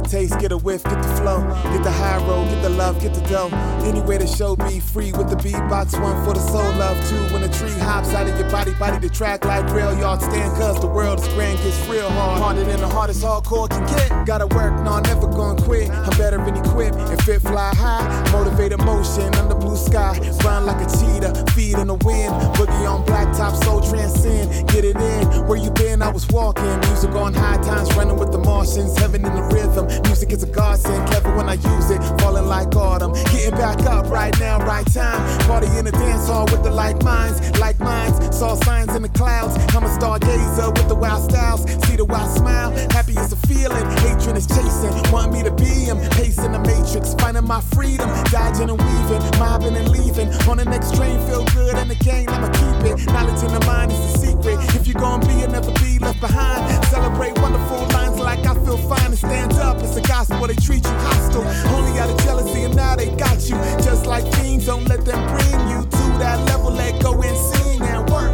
Taste, 0.05 0.39
get 0.39 0.53
a 0.53 0.57
whiff, 0.59 0.85
get 0.85 1.03
the 1.03 1.09
flow, 1.17 1.41
get 1.65 1.83
the 1.83 1.91
high 1.91 2.19
road, 2.27 2.49
get 2.49 2.63
the 2.63 2.71
love, 2.71 3.01
get 3.01 3.15
the 3.15 3.21
dough. 3.23 3.51
Anyway, 3.85 4.19
the 4.19 4.27
show 4.27 4.57
be 4.57 4.81
free 4.81 5.13
with 5.13 5.29
the 5.29 5.37
beatbox, 5.37 6.01
one 6.01 6.25
for 6.25 6.35
the 6.35 6.41
soul 6.41 6.73
love, 6.75 6.97
two 7.09 7.17
when 7.33 7.43
the 7.43 7.49
tree 7.49 7.77
hops 7.81 8.15
out 8.15 8.29
of 8.29 8.39
your 8.39 8.51
body, 8.51 8.73
body 8.75 8.99
the 9.07 9.13
track 9.13 9.45
like 9.45 9.69
rail 9.73 9.97
yard 9.99 10.21
stand, 10.21 10.57
cause 10.57 10.81
the 10.81 10.87
world 10.87 11.19
is 11.21 11.29
grand, 11.29 11.59
gets 11.59 11.79
real 11.89 12.09
hard. 12.11 12.41
Harder 12.41 12.65
than 12.65 12.81
the 12.81 12.89
hardest 12.89 13.23
hardcore 13.23 13.69
can 13.69 13.87
get. 13.87 14.27
Gotta 14.27 14.47
work, 14.47 14.75
no, 14.83 14.93
I'm 14.93 15.03
never 15.05 15.27
gonna 15.27 15.61
quit. 15.63 15.91
I'm 15.91 16.17
better 16.19 16.39
than 16.39 16.57
equipped 16.57 16.97
and 16.97 17.23
fit 17.23 17.41
fly 17.43 17.73
high. 17.75 18.31
Motivated 18.33 18.79
motion 18.81 19.35
under 19.35 19.55
blue 19.55 19.77
sky, 19.77 20.19
run 20.45 20.67
like 20.67 20.81
a 20.81 20.91
cheetah, 20.99 21.45
feed 21.53 21.79
in 21.79 21.89
the 21.89 21.95
wind. 21.95 22.33
Boogie 22.57 22.91
on 22.91 23.05
blacktop, 23.05 23.63
so 23.65 23.81
transcend. 23.91 24.69
Get 24.69 24.85
it 24.85 24.97
in, 24.97 25.47
where 25.47 25.59
you 25.59 25.71
been? 25.71 26.03
I 26.03 26.11
was 26.11 26.27
walking. 26.29 26.79
Music 26.81 27.11
on 27.11 27.35
high 27.35 27.61
times, 27.63 27.93
running 27.95 28.17
with 28.17 28.33
the 28.33 28.39
Martians. 28.39 28.97
Heaven 28.99 29.25
in 29.25 29.35
the 29.35 29.43
rhythm. 29.43 29.87
Music 30.05 30.33
is 30.33 30.43
a 30.43 30.47
godsend. 30.47 31.07
Clever 31.09 31.35
when 31.37 31.49
I 31.49 31.55
use 31.55 31.91
it, 31.91 32.01
falling 32.21 32.47
like 32.47 32.75
autumn. 32.77 33.13
Getting 33.33 33.53
back 33.53 33.81
up 33.87 34.07
right 34.11 34.37
now, 34.39 34.59
right 34.59 34.87
time. 34.93 35.21
Party 35.47 35.69
in 35.79 35.85
the 35.85 35.93
dance 35.93 36.29
hall 36.29 36.47
with 36.47 36.63
the 36.63 36.71
like 36.71 37.03
minds, 37.03 37.39
like 37.59 37.79
minds. 37.79 38.37
Saw 38.37 38.55
signs 38.55 38.95
in 38.95 39.03
the 39.03 39.09
clouds. 39.09 39.55
I'm 39.75 39.85
a 39.85 39.89
stargazer 39.89 40.69
with 40.77 40.89
the 40.89 40.95
wild 40.95 41.31
styles. 41.31 41.63
See 41.87 41.97
the 41.97 42.05
wild 42.05 42.37
smile. 42.37 42.71
Happy 42.91 43.13
is 43.13 43.33
a 43.33 43.37
feeling. 43.47 43.85
Hatred 44.01 44.37
is 44.37 44.47
chasing. 44.47 44.93
Want 45.13 45.33
me 45.33 45.43
to 45.43 45.51
be 45.53 45.89
him. 45.89 45.99
Pacing 46.11 46.53
the 46.53 46.59
matrix. 46.59 47.15
Finding 47.15 47.47
my 47.47 47.61
freedom. 47.61 48.09
Dodging 48.31 48.71
and 48.71 48.81
weaving. 48.81 49.23
Mobbing 49.39 49.77
and 49.77 49.89
leaving. 49.89 50.29
On 50.49 50.57
the 50.57 50.65
next 50.65 50.95
train, 50.97 51.19
feel 51.27 51.45
good. 51.55 51.75
And 51.77 51.91
again, 51.91 52.29
I'ma 52.29 52.49
keep 52.49 52.93
it. 52.93 53.07
Knowledge 53.07 53.43
in 53.43 53.53
the 53.53 53.65
mind 53.67 53.93
is 53.93 54.01
the 54.13 54.19
secret. 54.27 54.59
If 54.75 54.87
you're 54.87 55.01
gonna 55.01 55.27
be, 55.27 55.35
you'll 55.35 55.51
never 55.51 55.73
be 55.85 55.99
left 55.99 56.21
behind. 56.21 56.85
Celebrate 56.87 57.39
wonderful 57.39 57.87
lines 57.95 58.12
like 58.37 58.47
I 58.47 58.55
feel 58.65 58.79
fine 58.89 59.07
and 59.07 59.19
stand 59.19 59.53
up. 59.55 59.77
It's 59.83 59.97
a 59.97 60.01
gospel. 60.01 60.47
They 60.47 60.55
treat 60.55 60.85
you 60.85 60.97
hostile. 61.05 61.45
Only 61.75 61.99
out 62.01 62.11
of 62.11 62.19
jealousy 62.25 62.63
and 62.65 62.75
now 62.75 62.97
they 62.97 63.11
got 63.17 63.39
you. 63.49 63.57
Just 63.85 64.07
like 64.07 64.25
fiends, 64.35 64.67
don't 64.67 64.89
let 64.89 65.05
them 65.05 65.21
bring 65.33 65.61
you 65.69 65.83
to 65.83 66.05
that 66.23 66.39
level. 66.49 66.71
Let 66.71 67.03
go 67.03 67.13
and 67.23 67.37
sing 67.37 67.83
and 67.83 68.09
work. 68.11 68.33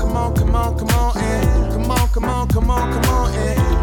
Come 0.00 0.16
on, 0.16 0.34
come 0.34 0.54
on, 0.54 0.78
come 0.78 0.90
on, 0.90 1.28
come 1.72 1.90
on, 1.90 2.08
come 2.12 2.24
on, 2.24 2.48
come 2.48 2.70
on, 2.70 2.92
come 2.92 3.04
on, 3.04 3.28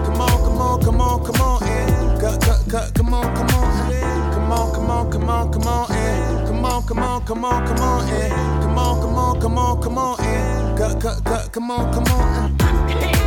come 0.05 0.21
on, 0.21 0.43
come 0.43 0.61
on, 0.61 0.83
come 0.83 1.01
on, 1.01 1.25
come 1.25 1.41
on, 1.41 1.63
come 1.63 1.81
on, 1.81 2.93
come 2.93 3.13
on, 3.13 3.35
come 3.35 3.53
on, 4.51 4.71
come 4.73 4.89
on, 4.91 5.11
come 5.11 5.29
on, 5.29 5.51
come 5.51 5.67
on, 5.67 5.96
Eh. 6.87 6.93
come 6.93 6.99
on, 7.03 7.21
come 7.25 7.45
on, 7.45 7.65
come 7.67 7.79
on, 7.79 7.79
come 7.79 7.79
on, 7.81 8.09
eh. 8.09 8.29
come 8.61 8.77
on, 8.77 9.01
come 9.01 9.17
on, 9.17 9.39
come 9.41 9.57
on, 9.57 9.81
come 9.81 9.97
on, 9.97 10.17
come 10.17 10.19
on, 10.19 10.19
and 10.21 10.77
cut, 10.77 11.01
cut, 11.01 11.23
cut, 11.23 11.51
come 11.51 11.71
on, 11.71 11.93
come 11.93 12.05
on. 12.05 12.55
Yeah, 12.89 13.26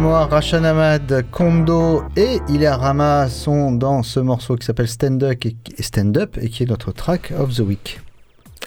Moa, 0.00 0.26
Rachan 0.26 0.64
Ahmad, 0.64 1.26
Kondo 1.30 2.02
et 2.16 2.38
Hilar 2.48 2.80
Rama 2.80 3.28
sont 3.28 3.70
dans 3.72 4.02
ce 4.02 4.18
morceau 4.18 4.56
qui 4.56 4.64
s'appelle 4.64 4.88
Stand 4.88 5.22
Up 5.22 5.44
et, 5.44 5.82
Stand 5.82 6.16
Up 6.16 6.38
et 6.40 6.48
qui 6.48 6.62
est 6.62 6.66
notre 6.66 6.92
track 6.92 7.32
of 7.38 7.54
the 7.54 7.60
week. 7.60 8.00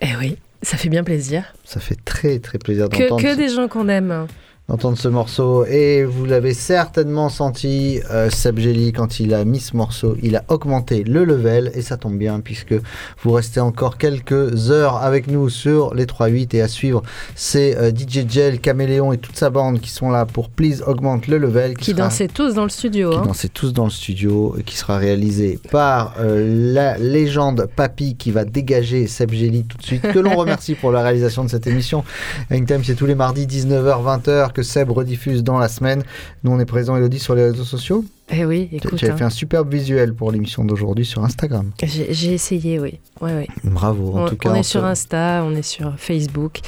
Eh 0.02 0.16
oui, 0.20 0.38
ça 0.62 0.78
fait 0.78 0.90
bien 0.90 1.04
plaisir. 1.04 1.44
Ça 1.64 1.80
fait 1.80 1.98
très 2.06 2.38
très 2.38 2.60
plaisir 2.60 2.88
Que, 2.88 3.04
d'entendre. 3.10 3.24
que 3.24 3.36
des 3.36 3.50
gens 3.50 3.68
qu'on 3.68 3.90
aime. 3.90 4.28
D'entendre 4.70 4.98
ce 4.98 5.10
morceau. 5.10 5.66
Et 5.66 6.06
vous 6.06 6.26
l'avez 6.26 6.54
certainement 6.54 7.28
senti, 7.30 8.00
euh, 8.12 8.30
Seb 8.30 8.60
Jelly, 8.60 8.94
quand 8.94 9.20
il 9.20 9.34
a 9.34 9.44
mis 9.44 9.60
ce 9.60 9.76
morceau, 9.76 10.16
il 10.24 10.36
a 10.38 10.44
augmenté 10.48 11.04
le 11.04 11.26
level. 11.26 11.72
Et 11.76 11.82
ça 11.82 11.98
tombe 11.98 12.18
bien, 12.18 12.40
puisque 12.40 12.74
vous 13.22 13.32
restez 13.32 13.60
encore 13.60 13.98
quelques 13.98 14.72
heures 14.72 14.98
avec 14.98 15.28
nous 15.28 15.50
sur 15.50 15.94
les 15.94 16.06
3-8 16.06 16.56
et 16.56 16.62
à 16.62 16.68
suivre. 16.70 17.04
C'est 17.36 17.78
euh, 17.78 17.92
DJ 17.92 18.26
Gel, 18.30 18.60
Caméléon 18.60 19.12
et 19.12 19.18
toute 19.18 19.36
sa 19.36 19.50
bande 19.50 19.82
qui 19.82 19.90
sont 19.90 20.10
là 20.10 20.26
pour 20.26 20.50
Please 20.50 20.82
Augmente 20.88 21.28
le 21.28 21.38
level. 21.38 21.76
Qui 21.76 21.92
sera- 21.92 22.04
dansaient 22.04 22.30
tous 22.30 22.54
dans 22.54 22.64
le 22.64 22.70
studio. 22.70 23.12
qui 23.12 23.18
hein. 23.18 23.24
dansaient 23.26 23.50
tous 23.50 23.74
dans 23.74 23.86
le 23.86 23.90
studio, 23.92 24.56
et 24.58 24.64
qui 24.64 24.78
sera 24.78 24.98
réalisé 24.98 25.60
par 25.72 26.16
euh, 26.20 26.72
la 26.74 26.98
légende 26.98 27.68
Papy 27.76 28.16
qui 28.16 28.32
va 28.32 28.46
dégager 28.46 29.08
Seb 29.08 29.34
Jelly 29.34 29.66
tout 29.66 29.78
de 29.78 29.84
suite, 29.84 30.02
que 30.02 30.20
l'on 30.20 30.36
remercie 30.38 30.76
pour 30.76 30.92
la 30.94 31.02
réalisation 31.04 31.44
de 31.44 31.50
cette 31.50 31.68
émission. 31.68 32.06
Hangtime, 32.50 32.84
c'est 32.84 32.96
tous 32.96 33.06
les 33.06 33.16
mardis 33.16 33.46
19h-20h 33.46 34.53
que 34.54 34.64
Seb 34.64 34.92
rediffuse 34.92 35.44
dans 35.44 35.58
la 35.58 35.68
semaine. 35.68 36.04
Nous, 36.44 36.52
on 36.52 36.60
est 36.60 36.66
présent, 36.66 36.96
Elodie, 36.96 37.20
sur 37.20 37.36
les 37.36 37.44
réseaux 37.44 37.64
sociaux. 37.64 38.06
Eh 38.30 38.46
oui, 38.46 38.70
écoute. 38.72 38.96
tu 38.96 39.06
avais 39.06 39.14
hein. 39.14 39.18
fait 39.18 39.24
un 39.26 39.30
superbe 39.30 39.72
visuel 39.72 40.14
pour 40.14 40.32
l'émission 40.32 40.64
d'aujourd'hui 40.64 41.06
sur 41.06 41.24
Instagram. 41.24 41.72
J'ai 41.84 42.34
essayé, 42.34 42.80
oui. 42.80 43.00
Ouais, 43.22 43.34
ouais. 43.34 43.48
Bravo, 43.64 44.14
en 44.14 44.24
on, 44.24 44.28
tout 44.30 44.38
cas. 44.38 44.52
on 44.52 44.56
est 44.56 44.64
sur 44.64 44.86
Insta, 44.86 45.44
on 45.46 45.56
est 45.56 45.62
sur 45.62 45.94
Facebook, 45.98 46.60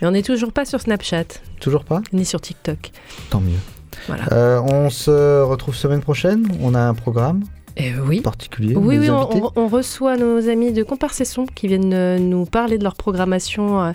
mais 0.00 0.08
on 0.08 0.12
n'est 0.12 0.22
toujours 0.22 0.52
pas 0.52 0.64
sur 0.64 0.80
Snapchat, 0.80 1.24
Toujours 1.60 1.84
pas 1.84 2.00
ni 2.12 2.24
sur 2.24 2.40
TikTok. 2.40 2.90
Tant 3.30 3.40
mieux. 3.40 3.58
Voilà. 4.06 4.24
Euh, 4.32 4.60
on 4.60 4.90
se 4.90 5.42
retrouve 5.42 5.76
semaine 5.76 6.00
prochaine. 6.00 6.48
On 6.60 6.74
a 6.74 6.80
un 6.80 6.94
programme 6.94 7.44
Eh 7.76 7.92
oui. 8.06 8.20
particulier. 8.20 8.74
Oui, 8.76 9.08
on, 9.10 9.68
reçoit 9.68 10.16
nos 10.16 10.48
amis 10.48 10.72
de 10.72 10.82
Comparsesson 10.82 11.46
qui 11.54 11.68
viennent 11.68 11.94
euh, 11.94 12.18
nous 12.18 12.44
parler 12.44 12.78
de 12.78 12.84
leur 12.84 12.94
programmation 12.94 13.82
euh, 13.82 13.92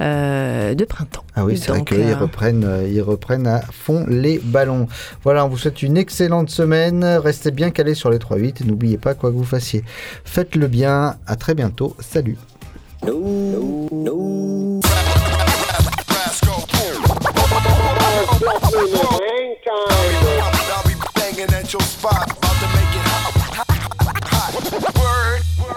euh, 0.00 0.74
de 0.74 0.84
printemps. 0.84 1.24
Ah 1.34 1.44
oui, 1.44 1.56
c'est 1.56 1.70
vrai 1.70 1.84
qu'ils 1.84 2.00
euh, 2.00 2.16
reprennent, 2.16 2.64
euh, 2.64 2.88
ils 2.88 3.02
reprennent 3.02 3.46
à 3.46 3.60
fond 3.60 4.04
les 4.08 4.38
ballons. 4.38 4.88
Voilà, 5.22 5.44
on 5.44 5.48
vous 5.48 5.58
souhaite 5.58 5.82
une 5.82 5.96
excellente 5.96 6.50
semaine. 6.50 7.04
Restez 7.04 7.50
bien 7.50 7.70
calés 7.70 7.94
sur 7.94 8.10
les 8.10 8.18
3-8 8.18 8.62
et 8.62 8.64
n'oubliez 8.64 8.98
pas 8.98 9.14
quoi 9.14 9.30
que 9.30 9.36
vous 9.36 9.44
fassiez. 9.44 9.82
Faites-le 10.24 10.66
bien. 10.66 11.16
À 11.26 11.36
très 11.36 11.54
bientôt. 11.54 11.96
Salut. 12.00 12.36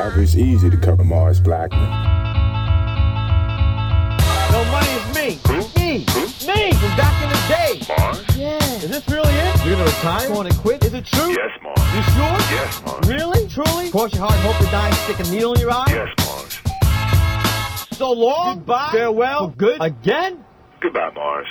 It's 0.02 0.36
easy 0.36 0.70
to 0.70 0.78
cover 0.78 1.04
Mars 1.04 1.42
Blackman. 1.42 1.82
No 4.52 4.64
money 4.72 4.88
is 4.88 5.06
me. 5.14 5.40
Me. 5.76 6.06
Me 6.48 6.72
from 6.74 6.98
back 6.98 7.22
in 7.22 7.30
the 7.30 7.40
day. 7.50 7.82
Mars? 7.98 8.38
Yeah. 8.38 8.58
Is 8.78 8.90
this 8.90 9.08
really 9.10 9.34
it? 9.34 9.66
You're 9.66 9.76
gonna 9.76 9.86
retire? 9.86 10.28
Going 10.30 10.50
to 10.50 10.58
quit? 10.58 10.86
Is 10.86 10.94
it 10.94 11.06
true? 11.06 11.30
Yes, 11.30 11.52
Mars. 11.62 11.80
You 11.94 12.02
sure? 12.14 12.40
Yes, 12.50 12.82
Mars. 12.86 13.08
Really? 13.10 13.48
Truly? 13.50 13.92
Cross 13.92 14.14
your 14.14 14.26
heart 14.26 14.34
and 14.36 14.44
hope 14.44 14.58
to 14.66 14.72
die 14.72 14.88
and 14.88 14.96
stick 14.96 15.20
a 15.20 15.32
needle 15.32 15.54
in 15.54 15.60
your 15.60 15.72
eye? 15.72 15.86
Yes, 15.90 16.10
Mars. 16.26 17.98
So 17.98 18.12
long. 18.14 18.60
Goodbye. 18.60 18.90
Farewell. 18.94 19.50
For 19.52 19.58
good. 19.58 19.82
Again? 19.82 20.46
Goodbye, 20.80 21.12
Mars. 21.14 21.48